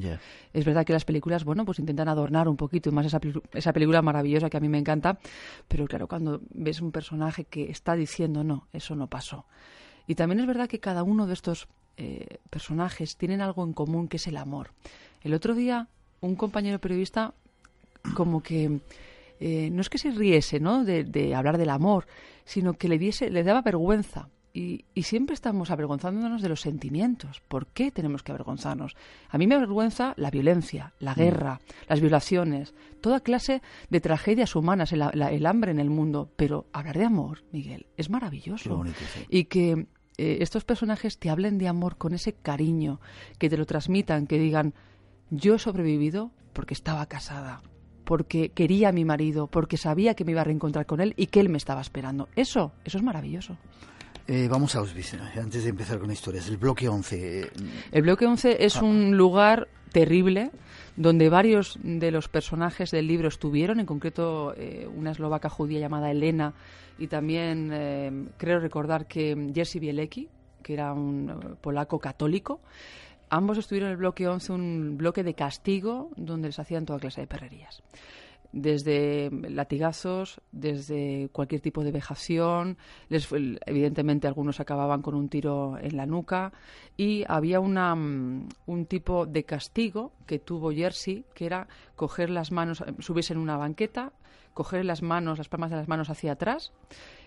[0.54, 3.20] Es verdad que las películas, bueno, pues intentan adornar un poquito más esa,
[3.54, 5.20] esa película maravillosa que a mí me encanta,
[5.68, 9.46] pero claro, cuando ves un personaje que está diciendo, no, eso no pasó.
[10.08, 14.08] Y también es verdad que cada uno de estos eh, personajes tienen algo en común,
[14.08, 14.72] que es el amor.
[15.22, 15.90] El otro día,
[16.22, 17.34] un compañero periodista
[18.14, 18.80] como que...
[19.42, 20.86] Eh, no es que se riese ¿no?
[20.86, 22.08] De, de, hablar del amor,
[22.46, 27.42] sino que le, diese, le daba vergüenza y, siempre estamos avergonzándonos de los sentimientos.
[27.46, 28.96] ¿Por qué tenemos que avergonzarnos?
[29.30, 31.16] A mí me avergüenza la violencia, la mm.
[31.16, 36.32] guerra, las violaciones, toda clase de tragedias humanas, el, hambre en el mundo.
[36.38, 38.86] Pero hablar de amor, Miguel, es maravilloso.
[39.28, 39.88] Y que
[40.18, 43.02] eh, estos personajes te hablen de amor con ese cariño,
[43.38, 44.74] que te lo transmitan, que digan,
[45.32, 47.62] yo he sobrevivido porque estaba casada,
[48.06, 51.28] porque quería a mi marido, porque sabía que me iba a reencontrar con él y
[51.28, 52.30] que él me estaba esperando.
[52.38, 53.58] Eso, eso es maravilloso.
[54.28, 56.48] Eh, vamos a Auschwitz, eh, antes de empezar con historias.
[56.48, 57.42] El bloque 11.
[57.42, 57.52] Eh,
[57.92, 58.84] el bloque 11 es ah.
[58.84, 60.50] un lugar terrible
[60.96, 64.56] donde varios de los personajes del libro estuvieron, en concreto
[64.96, 66.54] una eslovaca judía llamada Elena
[66.98, 70.30] y también creo recordar que Jerzy Bielecki,
[70.64, 72.62] que era un polaco católico.
[73.30, 77.22] Ambos estuvieron en el bloque 11, un bloque de castigo donde les hacían toda clase
[77.22, 77.84] de perrerías
[78.56, 82.78] desde latigazos, desde cualquier tipo de vejación,
[83.10, 86.54] les, evidentemente algunos acababan con un tiro en la nuca.
[86.96, 92.54] Y había una, mm, un tipo de castigo que tuvo Jersey, que era coger las
[92.54, 94.14] manos, subirse en una banqueta,
[94.54, 96.72] coger las manos, las palmas de las manos hacia atrás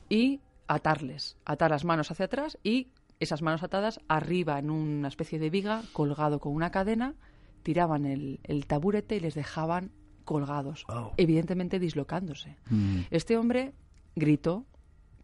[0.09, 2.89] y atarles, atar las manos hacia atrás y
[3.21, 7.17] esas manos atadas arriba en una especie de viga colgado con una cadena,
[7.63, 9.91] tiraban el, el taburete y les dejaban
[10.29, 10.85] colgados,
[11.17, 12.55] evidentemente dislocándose.
[12.69, 13.01] Mm.
[13.11, 13.73] Este hombre
[14.15, 14.67] gritó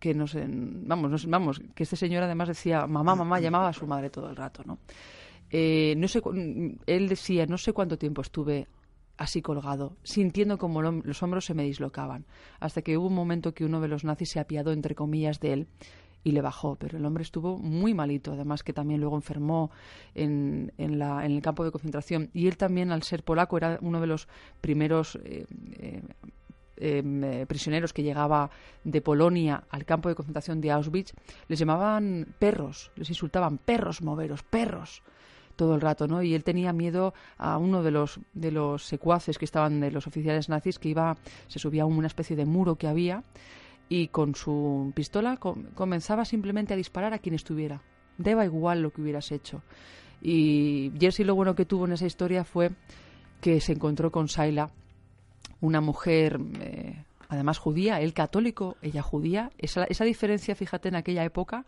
[0.00, 3.86] que no sé, vamos, vamos, que este señor además decía mamá, mamá, llamaba a su
[3.86, 4.78] madre todo el rato, ¿no?
[5.50, 6.22] Eh, no sé,
[6.86, 8.66] él decía, no sé cuánto tiempo estuve
[9.18, 12.24] así colgado, sintiendo como los hombros se me dislocaban,
[12.60, 15.52] hasta que hubo un momento que uno de los nazis se apiadó, entre comillas, de
[15.52, 15.68] él
[16.24, 19.70] y le bajó, pero el hombre estuvo muy malito, además que también luego enfermó
[20.14, 22.30] en, en, la, en el campo de concentración.
[22.32, 24.26] Y él también, al ser polaco, era uno de los
[24.62, 25.44] primeros eh,
[25.78, 26.02] eh,
[26.78, 28.50] em, eh, prisioneros que llegaba
[28.82, 31.12] de Polonia al campo de concentración de Auschwitz,
[31.46, 35.02] les llamaban perros, les insultaban perros moveros, perros
[35.56, 36.20] todo el rato, ¿no?
[36.20, 40.08] Y él tenía miedo a uno de los de los secuaces que estaban de los
[40.08, 43.22] oficiales nazis que iba se subía a una especie de muro que había
[43.88, 47.82] y con su pistola comenzaba simplemente a disparar a quien estuviera.
[48.18, 49.62] Deba igual lo que hubieras hecho.
[50.22, 52.70] Y Jersey lo bueno que tuvo en esa historia fue
[53.40, 54.70] que se encontró con Saila,
[55.60, 59.50] una mujer, eh, además judía, él católico, ella judía.
[59.58, 61.66] Esa, esa diferencia, fíjate, en aquella época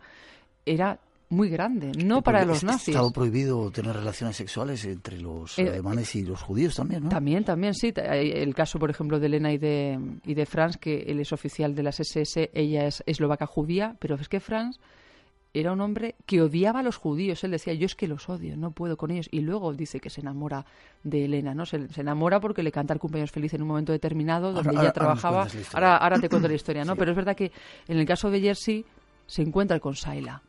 [0.65, 2.89] era muy grande, no para los nazis.
[2.89, 7.09] Estaba prohibido tener relaciones sexuales entre los eh, alemanes y los judíos también, ¿no?
[7.09, 7.93] También, también, sí.
[7.95, 11.75] El caso, por ejemplo, de Elena y de, y de Franz, que él es oficial
[11.75, 14.79] de las SS, ella es eslovaca judía, pero es que Franz
[15.53, 17.43] era un hombre que odiaba a los judíos.
[17.43, 19.27] Él decía, yo es que los odio, no puedo con ellos.
[19.31, 20.65] Y luego dice que se enamora
[21.03, 21.65] de Elena, ¿no?
[21.65, 25.47] Se, enamora porque le canta el cumpleaños feliz en un momento determinado donde ella trabajaba.
[25.73, 26.95] Ahora, ahora te cuento la historia, ¿no?
[26.95, 27.51] Pero es verdad que
[27.87, 28.85] en el caso de Jersey
[29.25, 30.41] se encuentra con Saila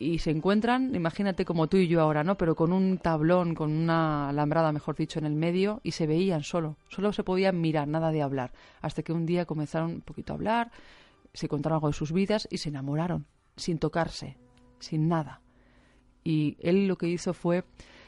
[0.00, 2.38] y se encuentran, imagínate como tú y yo ahora, ¿no?
[2.38, 6.42] Pero con un tablón, con una alambrada, mejor dicho, en el medio y se veían
[6.42, 10.32] solo, solo se podían mirar, nada de hablar, hasta que un día comenzaron un poquito
[10.32, 10.72] a hablar,
[11.34, 14.38] se contaron algo de sus vidas y se enamoraron, sin tocarse,
[14.78, 15.42] sin nada.
[16.24, 17.64] Y él lo que hizo fue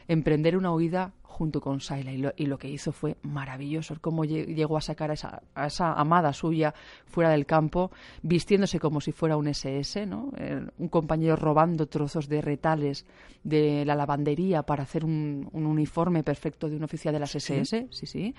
[0.08, 2.12] emprender una huida junto con Saila.
[2.36, 6.32] Y lo, que hizo fue maravilloso, cómo llegó a sacar a esa, a esa, amada
[6.32, 6.72] suya
[7.06, 7.90] fuera del campo,
[8.22, 10.30] vistiéndose como si fuera un SS, ¿no?
[10.36, 13.06] Eh, un compañero robando trozos de retales
[13.42, 18.06] de la lavandería para hacer un, uniforme perfecto de un oficial de las SS, sí,
[18.06, 18.34] sí,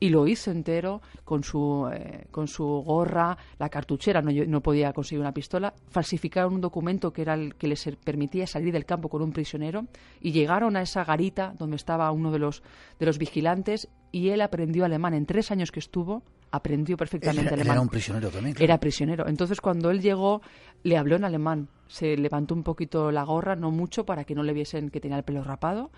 [0.00, 4.92] y lo hizo entero con su, eh, con su gorra, la cartuchera, no, no podía
[4.92, 9.08] conseguir una pistola, falsificaron un documento que era el que les permitía salir del campo
[9.08, 9.86] con un prisionero
[10.20, 12.62] y llegaron a esa garita donde estaba uno de los,
[12.98, 15.14] de los vigilantes y él aprendió alemán.
[15.14, 17.72] En tres años que estuvo, aprendió perfectamente alemán.
[17.72, 18.56] Era un prisionero también.
[18.58, 19.26] Era prisionero.
[19.28, 20.42] Entonces, cuando él llegó,
[20.82, 21.68] le habló en alemán.
[21.88, 25.16] Se levantó un poquito la gorra, no mucho, para que no le viesen que tenía
[25.16, 25.90] el pelo rapado.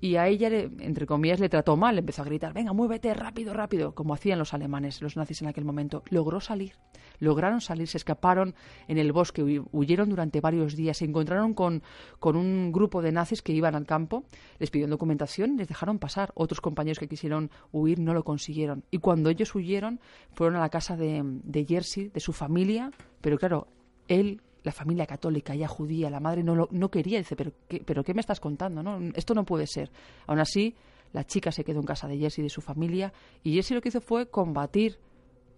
[0.00, 1.98] Y a ella, entre comillas, le trató mal.
[1.98, 5.64] Empezó a gritar, venga, muévete, rápido, rápido, como hacían los alemanes, los nazis en aquel
[5.64, 6.02] momento.
[6.10, 6.74] Logró salir.
[7.18, 8.54] Lograron salir, se escaparon
[8.88, 10.98] en el bosque, huyeron durante varios días.
[10.98, 11.82] Se encontraron con,
[12.18, 14.24] con un grupo de nazis que iban al campo,
[14.58, 16.32] les pidieron documentación, les dejaron pasar.
[16.34, 18.84] Otros compañeros que quisieron huir no lo consiguieron.
[18.90, 20.00] Y cuando ellos huyeron,
[20.32, 22.90] fueron a la casa de, de Jersey, de su familia,
[23.22, 23.68] pero claro,
[24.08, 27.80] él la familia católica, ella judía, la madre no, lo, no quería, dice, pero ¿qué,
[27.86, 28.82] pero ¿qué me estás contando?
[28.82, 28.98] No?
[29.14, 29.92] Esto no puede ser.
[30.26, 30.74] Aún así,
[31.12, 33.12] la chica se quedó en casa de Jesse y de su familia,
[33.44, 34.98] y Jesse lo que hizo fue combatir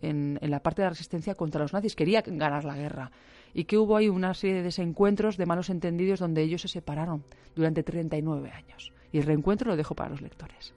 [0.03, 3.11] en, en, la parte de la resistencia contra los nazis, quería ganar la guerra.
[3.55, 7.25] Y que hubo ahí una serie de desencuentros, de malos entendidos, donde ellos se separaron
[7.57, 8.93] durante 39 años.
[9.11, 10.75] Y el reencuentro lo dejo para los lectores.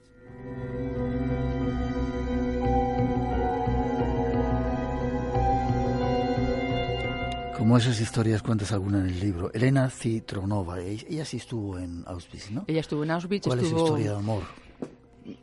[7.61, 9.53] Como esas historias cuentas alguna en el libro.
[9.53, 12.63] Elena Citronova, ella sí estuvo en Auschwitz, ¿no?
[12.65, 13.45] Ella estuvo en Auschwitz.
[13.45, 14.41] ¿Cuál es su historia de amor?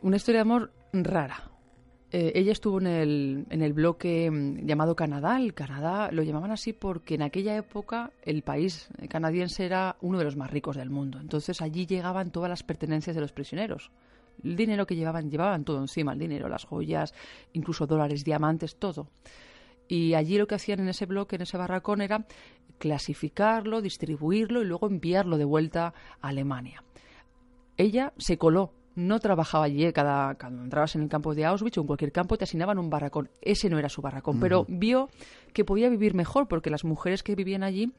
[0.01, 1.49] Una historia de amor rara.
[2.11, 5.37] Eh, ella estuvo en el, en el bloque mm, llamado Canadá.
[5.37, 10.25] El Canadá lo llamaban así porque en aquella época el país canadiense era uno de
[10.25, 11.21] los más ricos del mundo.
[11.21, 13.91] Entonces allí llegaban todas las pertenencias de los prisioneros.
[14.43, 17.13] El dinero que llevaban, llevaban todo encima, el dinero, las joyas,
[17.53, 19.07] incluso dólares, diamantes, todo.
[19.89, 22.25] Y allí lo que hacían en ese bloque, en ese barracón, era
[22.77, 26.83] clasificarlo, distribuirlo y luego enviarlo de vuelta a Alemania.
[27.75, 29.91] Ella se coló, no trabajaba allí.
[29.91, 32.91] Cada, cuando entrabas en el campo de Auschwitz o en cualquier campo te asignaban un
[32.91, 33.29] barracón.
[33.41, 35.09] Ese no era su barracón, pero vio
[35.53, 37.91] que podía vivir mejor porque las mujeres que vivían allí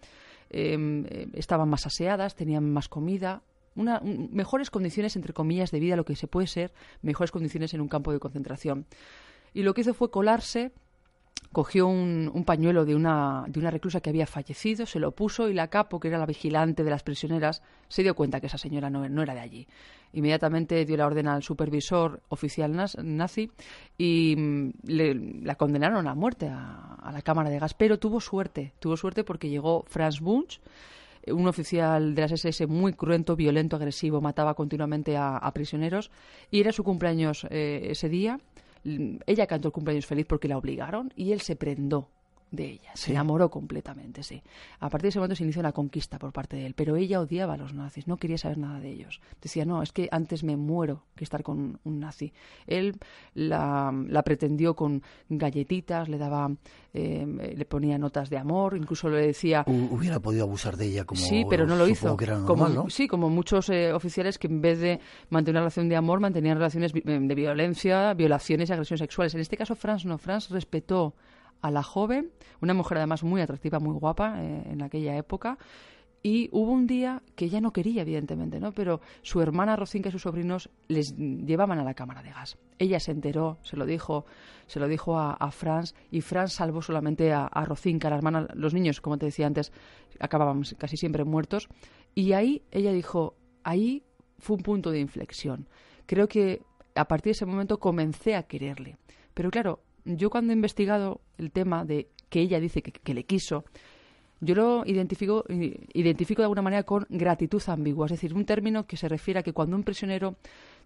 [0.49, 3.43] em, eh, estaban más aseadas, tenían más comida,
[3.75, 6.73] una, mejores condiciones, entre comillas, de vida, lo que se puede ser,
[7.03, 8.87] mejores condiciones en un campo de concentración.
[9.53, 10.73] Y lo que hizo fue colarse
[11.53, 15.55] cogió un, pañuelo de una, de una reclusa que había fallecido, se lo puso y
[15.55, 18.89] la capo, que era la vigilante de las prisioneras, se dio cuenta que esa señora
[18.89, 19.67] no, era de allí.
[20.13, 22.73] Inmediatamente dio la orden al supervisor oficial
[23.03, 23.51] nazi
[23.99, 24.71] y mm,
[25.45, 27.75] la condenaron a muerte a, la cámara de gas.
[27.75, 30.61] Pero tuvo suerte, tuvo suerte porque llegó Franz Bunch,
[31.27, 36.13] un oficial de las SS muy cruento, violento, agresivo, mataba continuamente a, prisioneros
[36.51, 38.39] y era su cumpleaños eh, ese día
[38.85, 42.11] ella cantó el cumpleaños feliz porque la obligaron y él se prendó
[42.51, 44.43] de ella, se enamoró completamente, sí.
[44.81, 47.21] A partir de ese momento se inició la conquista por parte de él, pero ella
[47.21, 49.21] odiaba a los nazis, no quería saber nada de ellos.
[49.41, 52.33] Decía, no, es que antes me muero que estar con un nazi.
[52.67, 52.99] Él
[53.35, 53.93] la,
[54.25, 56.51] pretendió con galletitas, le daba,
[56.93, 59.65] eh, le ponía notas de amor, incluso le decía...
[59.67, 61.21] Hubiera podido abusar de ella como...
[61.21, 62.17] Sí, pero no lo hizo.
[62.47, 66.21] como, Sí, como muchos eh, oficiales que en vez de mantener una relación de amor,
[66.21, 69.35] mantenían relaciones de violencia, violaciones y agresiones sexuales.
[69.35, 70.19] En este caso, Franz no.
[70.19, 71.15] Franz respetó
[71.63, 72.31] a la joven,
[72.61, 75.59] una mujer además muy atractiva, muy guapa eh, en aquella época.
[76.23, 78.73] Y hubo un día que ella no quería, evidentemente, ¿no?
[78.73, 82.59] Pero su hermana Rocinca y sus sobrinos les llevaban a la cámara de gas.
[82.79, 84.27] Ella se enteró, se lo dijo,
[84.67, 88.75] se lo dijo a, Franz y Franz salvó solamente a, a, Rocinca, la hermana, los
[88.75, 89.73] niños, como te decía antes,
[90.19, 91.69] acababan casi siempre muertos.
[92.15, 94.05] Y ahí ella dijo, ahí
[94.39, 95.71] fue un punto de inflexión.
[96.05, 96.61] Creo que
[96.95, 98.99] a partir de ese momento comencé a quererle.
[99.33, 103.65] Pero claro, yo cuando he investigado el tema de que ella dice que, le quiso,
[104.41, 108.97] yo lo identifico, identifico de alguna manera con gratitud ambigua, es decir, un término que
[108.97, 110.37] se refiere a que cuando un prisionero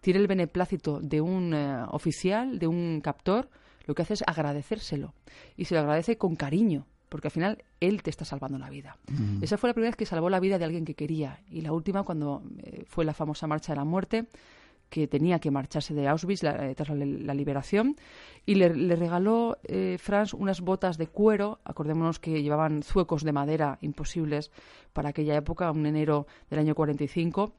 [0.00, 3.48] tiene el beneplácito de un eh, oficial, de un captor,
[3.86, 5.14] lo que hace es agradecérselo.
[5.56, 8.96] Y se lo agradece con cariño, porque al final él te está salvando la vida.
[9.40, 11.40] Esa fue la primera vez que salvó la vida de alguien que quería.
[11.48, 14.26] Y la última, cuando eh, fue la famosa marcha de la muerte,
[14.94, 17.96] que tenía que marcharse de Auschwitz eh, tras la, liberación
[18.46, 23.78] y le, regaló eh, Franz unas botas de cuero, acordémonos que llevaban zuecos de madera
[23.80, 24.52] imposibles
[24.92, 27.52] para aquella época, un enero del año 45,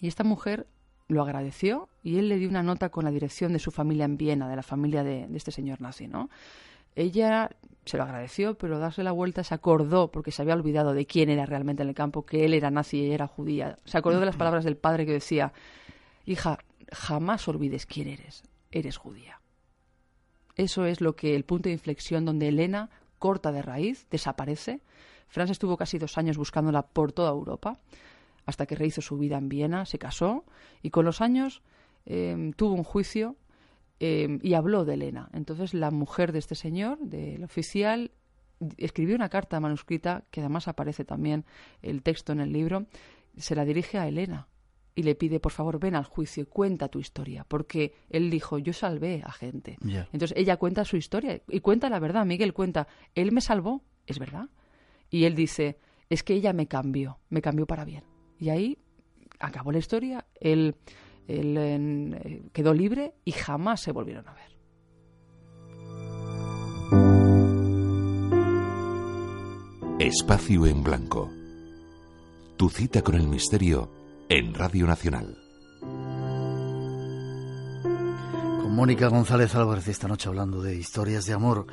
[0.00, 0.68] y esta mujer
[1.08, 4.16] lo agradeció y él le dio una nota con la dirección de su familia en
[4.16, 6.30] Viena, de la familia de, este señor nazi, ¿no?
[6.94, 7.50] Ella
[7.84, 11.28] se lo agradeció, pero darse la vuelta se acordó, porque se había olvidado de quién
[11.28, 13.78] era realmente en el campo, que él era nazi y ella era judía.
[13.84, 15.52] Se acordó de las palabras del padre que decía,
[16.24, 16.58] hija,
[16.92, 19.40] jamás olvides quién eres, eres judía.
[20.56, 22.90] Eso es lo que el punto de inflexión donde Elena
[23.22, 24.80] corta de raíz, desaparece.
[25.28, 27.78] Franz estuvo casi dos años buscándola por toda Europa,
[28.46, 30.44] hasta que rehizo su vida en Viena, se casó
[30.82, 31.62] y con los años
[32.04, 33.36] em, tuvo un juicio
[34.00, 35.30] em, y habló de Elena.
[35.32, 38.10] Entonces la mujer de este señor, del oficial,
[38.76, 41.44] escribió una carta manuscrita, que además aparece también
[41.80, 42.86] el texto en el libro,
[43.36, 44.48] se la dirige a Elena
[44.94, 48.58] y le pide, por favor, ven al juicio y cuenta tu historia, porque él dijo,
[48.58, 49.78] yo salvé a gente.
[50.12, 52.26] Entonces ella cuenta su historia y cuenta la verdad.
[52.26, 54.48] Miguel cuenta, él me salvó, es verdad.
[55.10, 55.78] Y él dice,
[56.10, 58.04] es que ella me cambió, me cambió para bien.
[58.38, 58.78] Y ahí
[59.38, 60.76] acabó la historia, él,
[61.26, 64.52] él eh, quedó libre y jamás se volvieron a ver.
[69.98, 71.30] Espacio en blanco.
[72.56, 75.38] Tu cita con el misterio en Radio Nacional.
[78.60, 81.66] Con Mónica González Álvarez esta noche hablando de historias de amor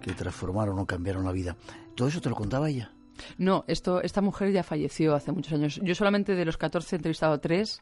[0.00, 1.56] que transformaron o cambiaron la vida.
[1.94, 2.92] ¿Todo eso te lo contaba ella?
[3.38, 5.80] No, esto, esta mujer ya falleció hace muchos años.
[5.82, 7.80] Yo solamente de los 14 he entrevistado a tres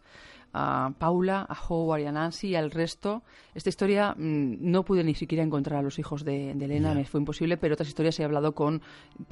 [0.52, 3.22] a Paula, a Howard y a Nancy y al resto.
[3.54, 7.20] Esta historia mm, no pude ni siquiera encontrar a los hijos de, Elena, me fue
[7.20, 8.82] imposible, pero otras historias he hablado con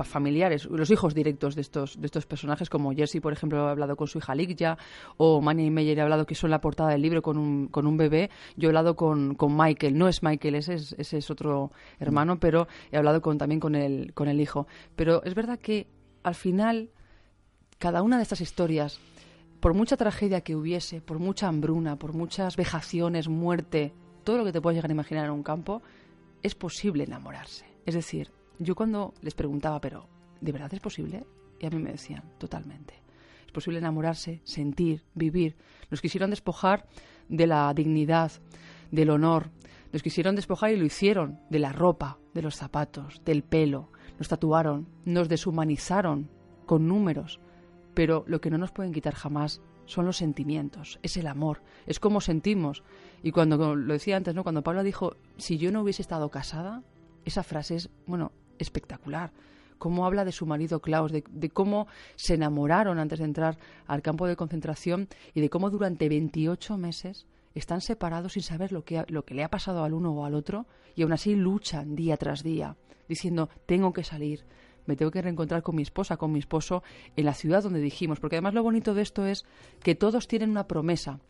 [0.05, 3.97] familiares, los hijos directos de estos, de estos personajes, como Jersey, por ejemplo, he hablado
[3.97, 4.79] con su hija Ligja,
[5.17, 7.87] o Manny y Meyer he hablado que son la portada del libro con un, con
[7.87, 8.31] un bebé.
[8.57, 12.39] Yo he hablado con, con Michael, no es Michael, ese es, ese es otro hermano,
[12.39, 14.67] pero he hablado con, también con el, con el hijo.
[14.97, 15.89] Pero es verdad que
[16.23, 16.91] al final
[17.79, 19.01] cada una de estas historias
[19.61, 23.93] por mucha tragedia que hubiese, por mucha hambruna, por muchas vejaciones, muerte,
[24.25, 25.83] todo lo que te puedas llegar a imaginar en un campo,
[26.43, 27.67] es posible enamorarse.
[27.85, 30.07] Es decir, yo cuando les preguntaba, pero
[30.41, 31.25] ¿de verdad es posible?
[31.59, 33.03] Y a mí me decían, totalmente.
[33.47, 35.57] Es posible enamorarse, sentir, vivir.
[35.91, 36.87] Nos quisieron despojar
[37.29, 38.31] de la dignidad,
[38.91, 39.51] del honor.
[39.93, 43.91] Nos quisieron despojar y lo hicieron de la ropa, de los zapatos, del pelo.
[44.19, 46.31] Nos tatuaron, nos deshumanizaron
[46.67, 47.41] con números
[47.99, 51.99] pero lo que no nos pueden quitar jamás son los sentimientos, es el amor, es
[51.99, 52.85] cómo sentimos.
[53.25, 54.45] Y cuando, lo decía antes, ¿no?
[54.45, 56.85] Cuando Paula dijo, si yo no hubiese estado casada,
[57.25, 58.31] esa frase es, bueno,
[58.61, 59.33] espectacular.
[59.79, 64.29] Cómo habla de su marido Klaus, de, cómo se enamoraron antes de entrar al campo
[64.29, 67.27] de concentración y de cómo durante 28 meses
[67.57, 70.37] están separados sin saber lo que, lo que le ha pasado al uno o al
[70.37, 72.77] otro y aún así luchan día tras día,
[73.09, 74.45] diciendo, tengo que salir,
[74.89, 76.83] me tengo que reencontrar con mi esposa, con mi esposo,
[77.15, 78.19] en la ciudad donde dijimos.
[78.19, 79.45] Porque además lo bonito de esto es
[79.83, 81.21] que todos tienen una promesa.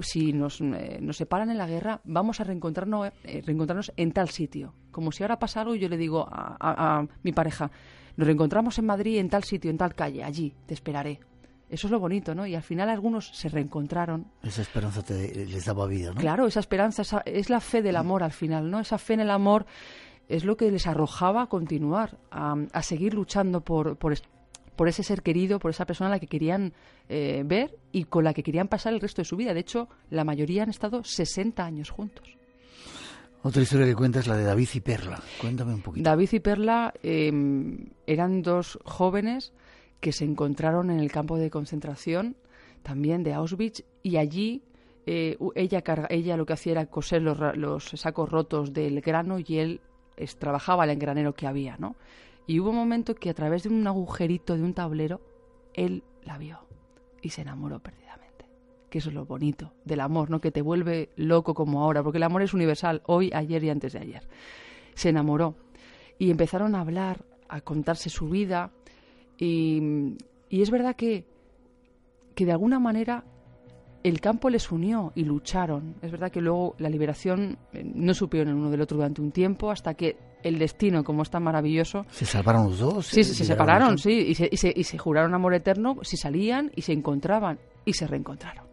[0.00, 4.28] Si nos, eh, nos separan en la guerra, vamos a reencontrarnos, eh, reencontrarnos en tal
[4.28, 4.74] sitio.
[4.90, 7.70] Como si ahora pasa algo y yo le digo a, mi pareja,
[8.16, 11.20] nos reencontramos en Madrid, en tal sitio, en tal calle, allí, te esperaré.
[11.68, 12.46] Eso es lo bonito, ¿no?
[12.46, 14.26] Y al final algunos se reencontraron.
[14.42, 16.20] Esa esperanza te, les daba vida, ¿no?
[16.20, 18.80] Claro, esa esperanza es la fe del amor al final, ¿no?
[18.80, 19.64] Esa fe en el amor
[20.28, 24.14] es lo que les arrojaba a continuar, a, seguir luchando por, por,
[24.76, 26.72] por, ese ser querido, por esa persona a la que querían
[27.08, 29.54] eh, ver y con la que querían pasar el resto de su vida.
[29.54, 32.36] De hecho, la mayoría han estado 60 años juntos.
[33.44, 35.20] Otra historia que cuenta es la de David y Perla.
[35.40, 36.08] Cuéntame un poquito.
[36.08, 39.52] David y Perla em, eran dos jóvenes
[40.00, 42.36] que se encontraron en el campo de concentración
[42.82, 44.62] también de Auschwitz y allí
[45.06, 49.58] eh, ella, ella lo que hacía era coser los, los sacos rotos del grano y
[49.58, 49.80] él
[50.38, 51.96] trabajaba el engranero que había, ¿no?
[52.46, 55.20] Y hubo un momento que a través de un agujerito de un tablero,
[55.74, 56.58] él la vio
[57.20, 58.46] y se enamoró perdidamente.
[58.90, 60.40] Que eso es lo bonito del amor, ¿no?
[60.40, 63.92] Que te vuelve loco como ahora, porque el amor es universal, hoy, ayer y antes
[63.92, 64.28] de ayer.
[64.94, 65.54] Se enamoró
[66.18, 68.72] y empezaron a hablar, a contarse su vida
[69.38, 70.16] y,
[70.48, 71.24] y es verdad que,
[72.34, 73.24] que de alguna manera
[74.02, 75.94] el campo les unió y lucharon.
[76.02, 79.30] Es verdad que luego la liberación eh, no supieron el uno del otro durante un
[79.30, 82.04] tiempo hasta que el destino, como es tan maravilloso...
[82.10, 83.06] ¿Se salvaron los dos?
[83.06, 86.72] Sí, se, separaron, sí, y se, y, se, y se juraron amor eterno si salían
[86.74, 88.64] y se encontraban y se reencontraron.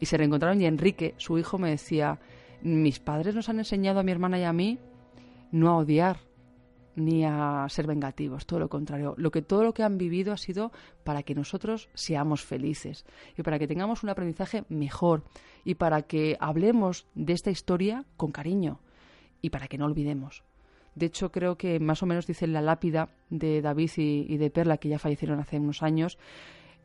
[0.00, 2.18] Y se reencontraron y Enrique, su hijo, me decía,
[2.62, 4.78] mis padres nos han enseñado a mi hermana y a mí
[5.50, 6.18] no a odiar,
[6.98, 9.14] ni a ser vengativos, todo lo contrario.
[9.16, 10.72] Lo que todo lo que han vivido ha sido
[11.04, 13.04] para que nosotros seamos felices
[13.36, 15.24] y para que tengamos un aprendizaje mejor
[15.64, 18.80] y para que hablemos de esta historia con cariño
[19.40, 20.42] y para que no olvidemos.
[20.94, 24.78] De hecho, creo que más o menos dice la lápida de David y, de Perla,
[24.78, 26.18] que ya fallecieron hace unos años,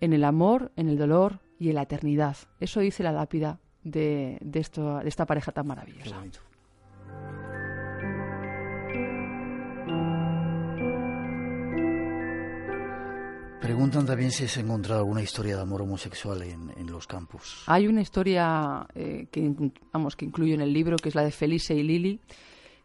[0.01, 2.37] en el amor, en el dolor y en la eternidad.
[2.59, 6.21] Eso dice la lápida de, de esta pareja tan maravillosa.
[13.63, 17.63] Preguntan también si se ha encontrado alguna historia de amor homosexual en, los campus.
[17.67, 19.53] Hay una historia eh, que,
[19.93, 22.19] vamos, que incluyo en el libro, que es la de Felice y Lili,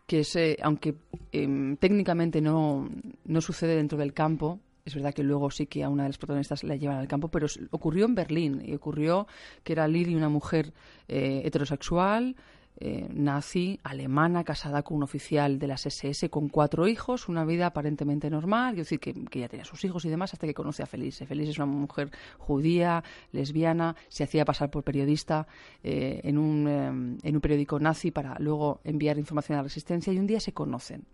[0.07, 0.95] que es, eh, aunque
[1.33, 2.89] em, técnicamente no,
[3.25, 6.19] no sucede dentro del campo, es verdad que luego sí que a una de las
[6.19, 9.27] protagonistas la llevan al campo, pero ocurrió en Berlín y ocurrió
[9.65, 10.73] que era Lili una mujer
[11.09, 12.37] eh, heterosexual,
[12.81, 17.67] eh, nazi, alemana, casada con un oficial de las SS, con cuatro hijos, una vida
[17.67, 20.85] aparentemente normal, quiero decir que, que, ya tenía sus hijos y demás, hasta que conoce
[20.85, 21.27] a Felice.
[21.27, 23.03] Felice es una mujer judía,
[23.33, 25.49] lesbiana, se hacía pasar por periodista
[25.83, 30.13] eh, en, un, eh, en un periódico nazi para luego enviar información a la resistencia
[30.13, 31.05] y un día se conocen,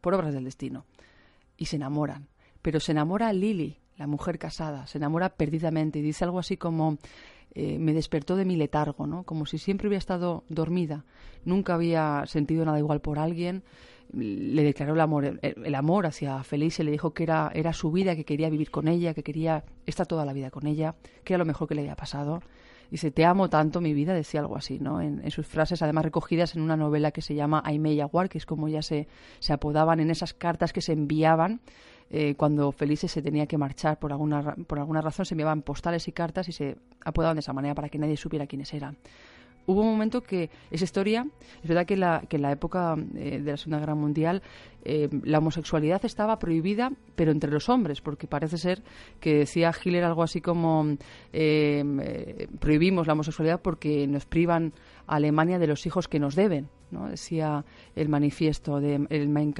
[0.00, 0.84] por obras del destino,
[1.56, 2.28] y se enamoran.
[2.60, 6.98] Pero se enamora Lily, la mujer casada, se enamora perdidamente y dice algo así como
[7.56, 9.22] eh, me despertó de mi letargo, ¿no?
[9.22, 11.04] Como si siempre hubiera estado dormida.
[11.44, 13.62] Nunca había sentido nada igual por alguien.
[14.12, 18.16] Le declaró el amor, el, amor hacia Felice, le dijo que era, era su vida,
[18.16, 21.38] que quería vivir con ella, que quería estar toda la vida con ella, que era
[21.38, 22.42] lo mejor que le había pasado.
[22.90, 25.00] Dice, te amo tanto mi vida, decía algo así, ¿no?
[25.00, 28.46] En, sus frases, además recogidas en una novela que se llama Aimee Yaguar, que es
[28.46, 31.60] como ya se, se apodaban en esas cartas que se enviaban
[32.10, 36.06] eh, cuando Felice se tenía que marchar por alguna, por alguna razón, se enviaban postales
[36.08, 38.96] y cartas y se apodaban de esa manera para que nadie supiera quiénes eran.
[39.66, 41.26] Hubo un momento que esa historia,
[41.62, 44.42] es verdad que, la, que en la época eh, de la Segunda Guerra Mundial
[44.84, 48.82] eh, la homosexualidad estaba prohibida, pero entre los hombres, porque parece ser
[49.20, 50.98] que decía Hitler algo así como
[52.60, 54.74] prohibimos la homosexualidad porque nos privan
[55.06, 57.08] a Alemania de los hijos que nos deben, ¿no?
[57.08, 57.64] decía
[57.94, 59.54] el manifiesto de el Mein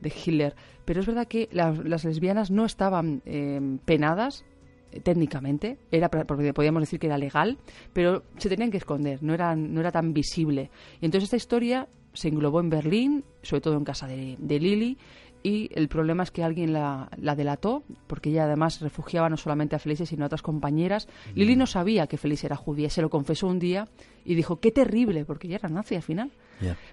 [0.00, 0.54] de Hitler.
[0.84, 4.44] Pero es verdad que las, lesbianas no estaban eh, penadas
[4.92, 7.58] eh, técnicamente, era porque podíamos decir que era legal,
[7.92, 10.70] pero se tenían que esconder, no era, no era tan visible.
[11.00, 14.98] Y entonces esta historia se englobó en Berlín, sobre todo en casa de, de Lili,
[15.46, 19.78] y el problema es que alguien la, delató, porque ella además refugiaba no solamente a
[19.78, 21.06] Felicia, sino a otras compañeras.
[21.36, 23.86] Lili no sabía que Felicia era judía, se lo confesó un día
[24.24, 26.32] y dijo, qué terrible, porque ella era nazi al final.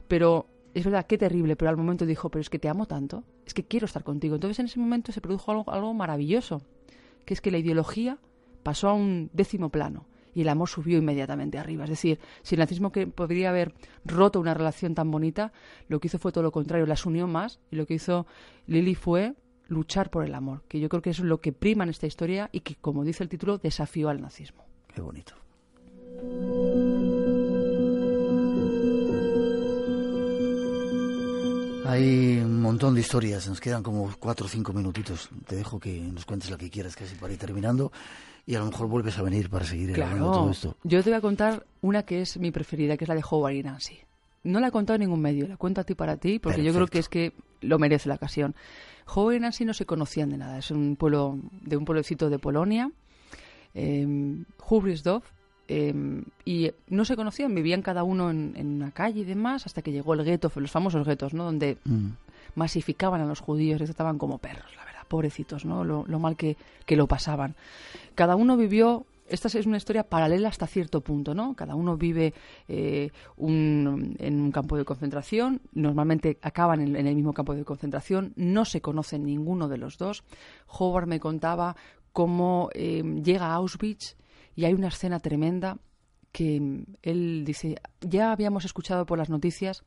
[0.08, 0.46] Pero
[0.76, 3.56] es verdad, qué terrible, pero al momento dijo, pero es que te amo tanto, es
[3.56, 4.36] que quiero estar contigo.
[4.36, 6.62] Entonces en ese momento se produjo algo, algo maravilloso,
[7.26, 8.20] que es que la ideología
[8.62, 11.84] pasó a un décimo plano y el amor subió inmediatamente arriba.
[11.84, 13.74] Es decir, si el nazismo que podría haber
[14.06, 15.52] roto una relación tan bonita,
[15.88, 18.26] lo que hizo fue todo lo contrario, las unió más y lo que hizo
[18.68, 19.36] Lili fue
[19.68, 22.08] luchar por el amor, que yo creo que eso es lo que prima en esta
[22.08, 24.66] historia y que, como dice el título, desafió al nazismo.
[24.94, 25.34] Qué bonito.
[31.86, 35.30] Hay un montón de historias, nos quedan como cuatro o cinco minutitos.
[35.46, 37.92] Te dejo que nos cuentes lo que quieras casi para ir terminando
[38.46, 40.76] y a lo mejor vuelves a venir para seguir de todo esto.
[40.84, 43.54] Yo te voy a contar una que es mi preferida, que es la de Howard
[43.54, 44.00] y Nancy.
[44.44, 46.74] No la he contado en ningún medio, la cuento a ti para ti, porque yo
[46.74, 48.56] creo que es que lo merece la ocasión.
[49.14, 52.40] Howard y Nancy no se conocían de nada, es un pueblo de un pueblecito de
[52.40, 52.92] Polonia,
[53.74, 54.06] eh,
[55.68, 59.92] Em, y no se conocían, vivían cada uno en, una calle y demás, hasta que
[59.92, 61.46] llegó el gueto, los famosos guetos, ¿no?
[61.46, 62.10] Donde mm.
[62.56, 65.84] masificaban a los judíos, les trataban como perros, la verdad, pobrecitos, ¿no?
[65.84, 66.58] Lo, mal que,
[66.88, 67.56] lo pasaban.
[68.16, 71.54] Cada uno vivió esta es una historia paralela hasta cierto punto, ¿no?
[71.54, 72.34] Cada uno vive
[72.68, 78.66] eh, en un campo de concentración, normalmente acaban en, el mismo campo de concentración, no
[78.66, 80.24] se conocen ninguno de los dos.
[80.68, 81.76] Howard me contaba
[82.12, 84.18] cómo eh, llega a Auschwitz
[84.56, 85.78] y hay una escena tremenda
[86.32, 89.84] que mm, él dice, ya habíamos escuchado por las noticias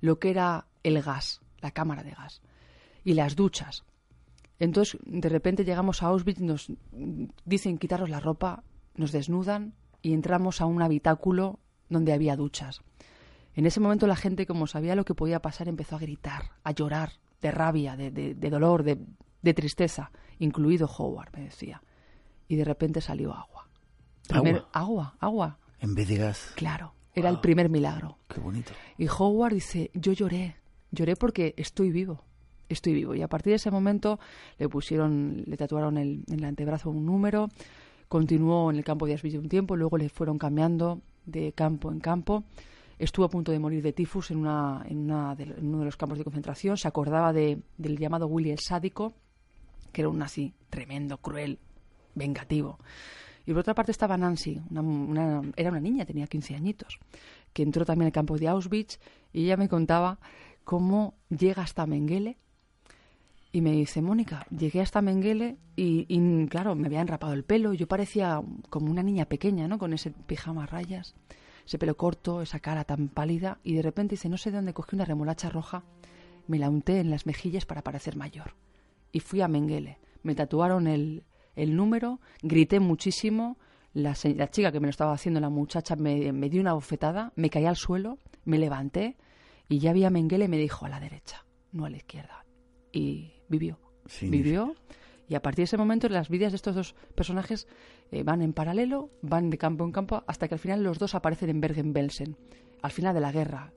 [0.00, 2.42] lo que era el gas, la cámara de gas,
[3.04, 3.84] y las duchas.
[4.62, 6.70] Entonces, de repente llegamos a Auschwitz, nos
[7.44, 8.62] dicen quitaros la ropa,
[8.94, 11.58] nos desnudan y entramos a un habitáculo
[11.88, 12.80] donde había duchas.
[13.56, 16.70] En ese momento la gente, como sabía lo que podía pasar, empezó a gritar, a
[16.70, 21.82] llorar, de rabia, de, dolor, de, tristeza, incluido Howard, me decía.
[22.46, 23.68] Y de repente salió agua.
[24.30, 24.68] agua.
[24.70, 25.58] Agua, agua.
[25.80, 26.52] En vez de gas.
[26.54, 28.16] Claro, era el primer milagro.
[28.28, 28.70] Qué bonito.
[28.96, 30.54] Y Howard dice, yo lloré,
[30.92, 32.22] lloré porque estoy vivo
[32.72, 33.14] estoy vivo.
[33.14, 34.18] Y a partir de ese momento
[34.58, 37.48] le pusieron, le tatuaron en el antebrazo un número,
[38.08, 42.00] continuó en el campo de Auschwitz un tiempo, luego le fueron cambiando de campo en
[42.00, 42.44] campo.
[42.98, 45.96] Estuvo a punto de morir de tifus en, una, en, una de, uno de los
[45.96, 46.76] campos de concentración.
[46.76, 49.14] Se acordaba de, del llamado Willy el sádico,
[49.92, 51.58] que era un nazi tremendo, cruel,
[52.14, 52.78] vengativo.
[53.44, 57.00] Y por otra parte estaba Nancy, una, era una niña, tenía 15 añitos,
[57.52, 58.98] que entró también al campo de Auschwitz
[59.32, 60.20] y ella me contaba
[60.64, 62.38] cómo llega hasta Mengele
[63.54, 66.06] y me dice, Mónica, llegué hasta Menguele y,
[66.46, 67.74] claro, me había enrapado el pelo.
[67.74, 68.40] Yo parecía
[68.70, 69.78] como una niña pequeña, ¿no?
[69.78, 71.14] Con ese pijama a rayas,
[71.66, 73.58] ese pelo corto, esa cara tan pálida.
[73.62, 75.84] Y de repente dice, no sé de dónde cogí una remolacha roja,
[76.46, 78.54] me la unté en las mejillas para parecer mayor.
[79.12, 79.98] Y fui a Menguele.
[80.22, 81.24] Me tatuaron el,
[81.54, 83.58] el número, grité muchísimo.
[83.92, 87.34] La, la, chica que me lo estaba haciendo, la muchacha, me, me dio una bofetada,
[87.36, 89.18] me caí al suelo, me levanté
[89.68, 92.46] y ya vi a Menguele y me dijo a la derecha, no a la izquierda.
[92.90, 93.78] Y vivió.
[94.22, 94.74] Vivió.
[95.28, 97.68] Y a partir de ese momento las vidas de estos dos personajes
[98.10, 101.14] eh, van en paralelo, van de campo en campo, hasta que al final los dos
[101.14, 102.36] aparecen en Bergen-Belsen,
[102.82, 103.72] al final de la guerra,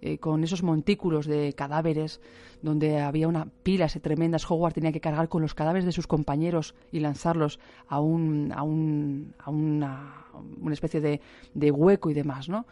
[0.00, 2.20] eh, con esos montículos de cadáveres,
[2.62, 4.50] donde había una pilas tremendas.
[4.50, 7.58] Howard tenía que cargar con los cadáveres de sus compañeros y lanzarlos
[7.88, 10.24] a, un, a, un, a una,
[10.60, 11.20] una, especie de,
[11.54, 12.66] de, hueco y demás, ¿no?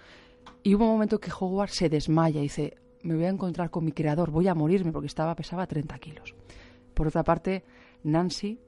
[0.62, 3.84] Y hubo un momento que Howard se desmaya y dice, me voy a encontrar con
[3.84, 6.34] mi creador, voy a morirme porque estaba pesaba 30 kilos.
[6.94, 7.64] Por otra parte,
[8.02, 8.58] Nancy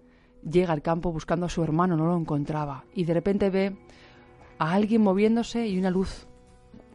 [0.49, 3.76] llega al campo buscando a su hermano, no lo encontraba, y de repente ve
[4.59, 6.26] a alguien moviéndose y una luz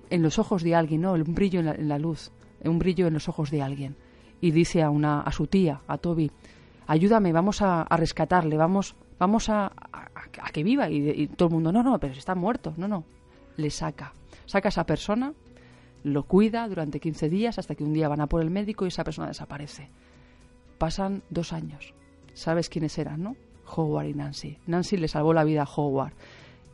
[0.09, 1.13] en los ojos de alguien, ¿no?
[1.13, 2.31] Un brillo en la, luz,
[2.63, 3.95] un brillo en los ojos de alguien.
[4.39, 6.31] Y dice a, una, a su tía, a Toby,
[6.87, 9.71] ayúdame, vamos a, rescatarle, vamos, vamos a,
[10.51, 10.89] que viva.
[10.89, 13.05] Y, todo el mundo, no, no, pero está muerto, no, no.
[13.57, 14.13] Le saca,
[14.45, 15.33] saca a esa persona,
[16.03, 18.89] lo cuida durante 15 días hasta que un día van a por el médico y
[18.89, 19.89] esa persona desaparece.
[20.77, 21.93] Pasan dos años.
[22.33, 23.35] ¿Sabes quiénes eran, no?
[23.75, 24.57] Howard y Nancy.
[24.67, 26.13] Nancy le salvó la vida a Howard.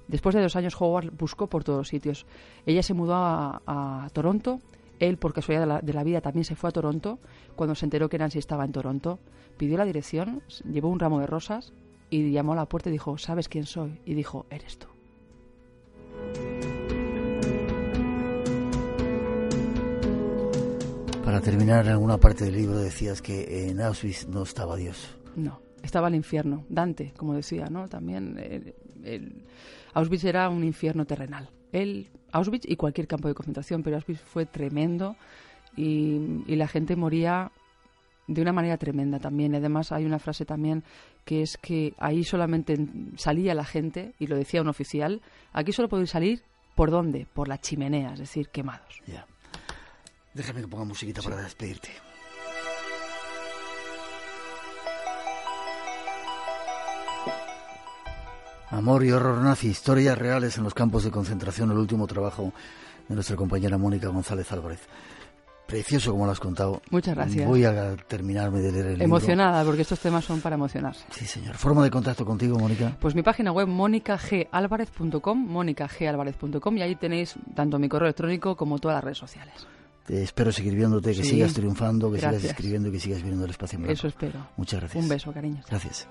[0.08, 2.26] Después de dos años, Howard buscó por todos sitios.
[2.66, 4.62] Ella se mudó a, Toronto.
[5.00, 7.20] Él, por casualidad de la, de la, vida, también se fue a Toronto.
[7.56, 9.20] Cuando se enteró que Nancy estaba en Toronto,
[9.58, 11.74] pidió la dirección, llevó un ramo de rosas
[12.10, 14.00] y llamó a la puerta y dijo, ¿sabes quién soy?
[14.06, 14.88] Y dijo, eres tú.
[21.38, 25.16] Para terminar, en alguna parte del libro decías que en Auschwitz no estaba Dios.
[25.36, 26.66] No, estaba el infierno.
[26.68, 27.88] Dante, como decía, ¿no?
[27.88, 28.74] También
[29.04, 29.44] el,
[29.94, 31.48] Auschwitz era un infierno terrenal.
[31.72, 35.16] El, Auschwitz y cualquier campo de concentración, pero Auschwitz fue tremendo
[35.76, 37.52] y, la gente moría
[38.26, 39.54] de una manera tremenda también.
[39.54, 40.84] Además, hay una frase también
[41.24, 42.76] que es que ahí solamente
[43.16, 45.22] salía la gente, y lo decía un oficial,
[45.54, 46.42] aquí solo podéis salir,
[46.74, 47.28] ¿por dónde?
[47.32, 49.04] Por la chimenea, es decir, quemados.
[50.38, 51.90] Déjame que ponga musiquita para despedirte.
[58.70, 62.54] Amor y horror nazi, historias reales en los campos de concentración, el último trabajo
[63.08, 64.82] de nuestra compañera Mónica González Álvarez.
[65.66, 66.84] Precioso como lo has contado.
[66.92, 67.48] Muchas gracias.
[67.48, 71.04] Voy a terminarme de leer el Emocionada, porque estos temas son para emocionarse.
[71.10, 71.56] Sí, señor.
[71.56, 72.96] ¿Forma de contacto contigo, Mónica?
[73.00, 78.98] Pues mi página web, mónicagalvarez.com, mónicagalvarez.com, y ahí tenéis tanto mi correo electrónico como todas
[78.98, 79.68] las redes sociales
[80.08, 83.80] espero seguir viéndote, que sigas triunfando, que sigas escribiendo y que sigas viendo el espacio
[83.80, 84.48] en Eso espero.
[84.58, 85.04] Muchas gracias.
[85.04, 85.62] Un beso, cariño.
[85.70, 86.08] Gracias.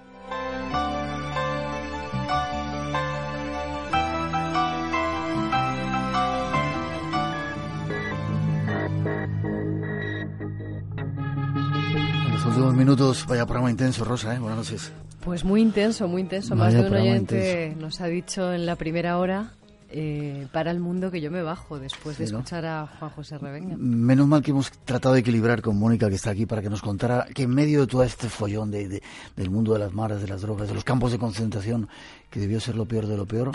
[12.27, 14.39] En los últimos minutos, vaya programa intenso, Rosa, ¿eh?
[14.39, 14.93] Buenas noches.
[15.25, 16.55] Pues muy intenso, muy intenso.
[16.55, 19.53] Más de un oyente nos ha dicho en la primera hora
[19.91, 23.77] eh, para el mundo que yo me bajo después de escuchar a Juan José Revenga.
[23.79, 26.83] Menos mal que hemos tratado de equilibrar con Mónica, que está aquí, para que nos
[26.83, 29.03] contara que en medio de todo este follón de,
[29.37, 31.89] del mundo de las maras, de las drogas, de los campos de concentración,
[32.31, 33.53] que debió ser lo peor de lo peor,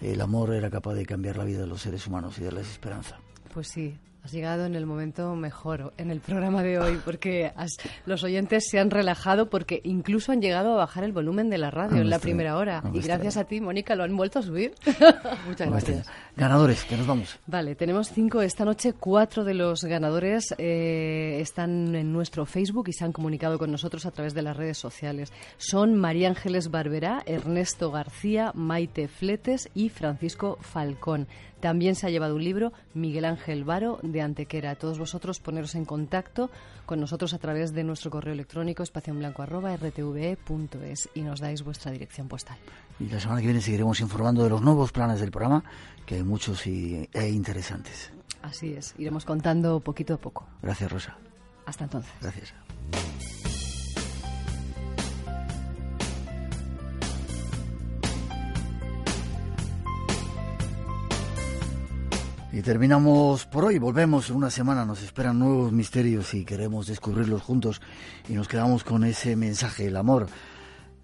[0.00, 3.18] el amor era capaz de cambiar la vida de los seres humanos y darles esperanza.
[3.52, 7.52] Pues sí, Has llegado en el momento mejor en el programa de hoy porque
[8.06, 11.70] los oyentes se han relajado porque incluso han llegado a bajar el volumen de la
[11.70, 12.82] radio en la primera hora.
[12.94, 14.72] Y gracias a ti, Mónica, lo han vuelto a subir.
[15.46, 16.06] Muchas gracias.
[16.36, 17.38] Ganadores, que nos vamos.
[17.46, 18.92] Vale, tenemos cinco esta noche.
[18.92, 24.04] Cuatro de los ganadores eh, están en nuestro Facebook y se han comunicado con nosotros
[24.04, 25.32] a través de las redes sociales.
[25.58, 31.28] Son María Ángeles Barberá, Ernesto García, Maite Fletes y Francisco Falcón.
[31.64, 34.72] También se ha llevado un libro Miguel Ángel Varo de Antequera.
[34.72, 36.50] A todos vosotros poneros en contacto
[36.84, 42.58] con nosotros a través de nuestro correo electrónico espacionblanco.rtve.es y nos dais vuestra dirección postal.
[43.00, 45.64] Y la semana que viene seguiremos informando de los nuevos planes del programa,
[46.06, 48.12] que hay muchos y, e interesantes.
[48.42, 50.46] Así es, iremos contando poquito a poco.
[50.62, 51.16] Gracias, Rosa.
[51.66, 52.12] Hasta entonces.
[52.20, 52.54] Gracias.
[62.54, 63.80] Y terminamos por hoy.
[63.80, 64.84] Volvemos en una semana.
[64.84, 67.82] Nos esperan nuevos misterios y queremos descubrirlos juntos.
[68.28, 69.88] Y nos quedamos con ese mensaje.
[69.88, 70.28] El amor,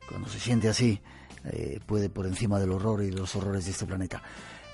[0.09, 1.01] cuando se siente así,
[1.45, 4.23] eh, puede por encima del horror y de los horrores de este planeta.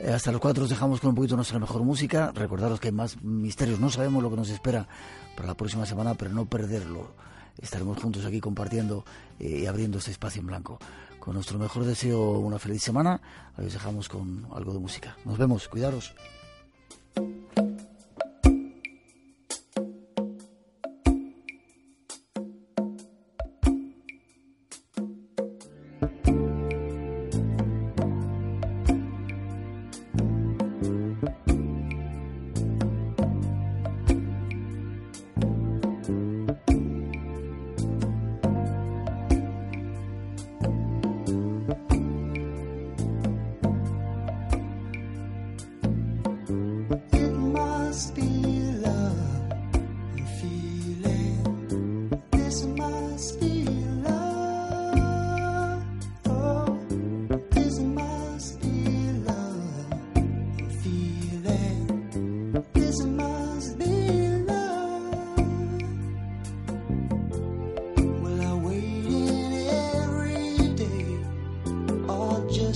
[0.01, 2.33] Eh, hasta los cuatro os dejamos con un poquito nuestra mejor música.
[2.35, 3.81] Recordaros que hay más misterios.
[3.81, 4.87] No sabemos lo que nos espera
[5.35, 7.11] para la próxima semana, pero no perderlo.
[7.59, 9.05] Estaremos juntos aquí compartiendo
[9.39, 10.79] eh, y abriendo este espacio en blanco.
[11.19, 13.21] Con nuestro mejor deseo, una feliz semana.
[13.57, 15.17] Ahí os dejamos con algo de música.
[15.25, 15.67] Nos vemos.
[15.69, 16.15] Cuidaros.
[72.57, 72.75] Por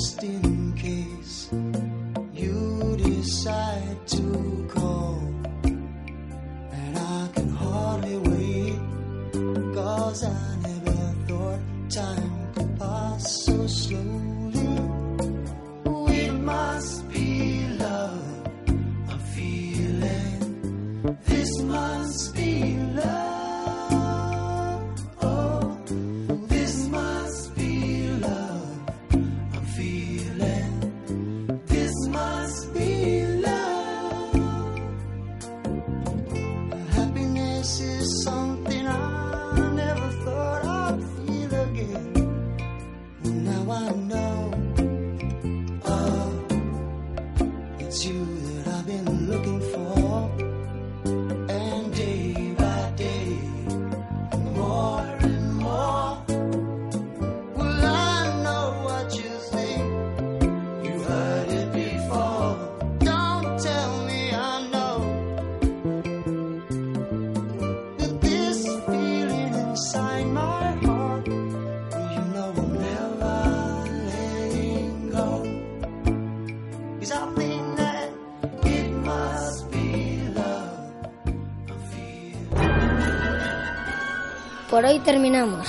[84.90, 85.68] hoy terminamos.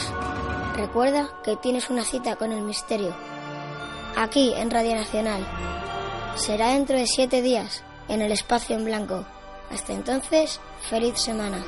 [0.76, 3.14] Recuerda que tienes una cita con el misterio.
[4.18, 5.46] Aquí en Radio Nacional.
[6.36, 9.24] Será dentro de siete días en el espacio en blanco.
[9.72, 10.60] Hasta entonces,
[10.90, 11.60] feliz semana.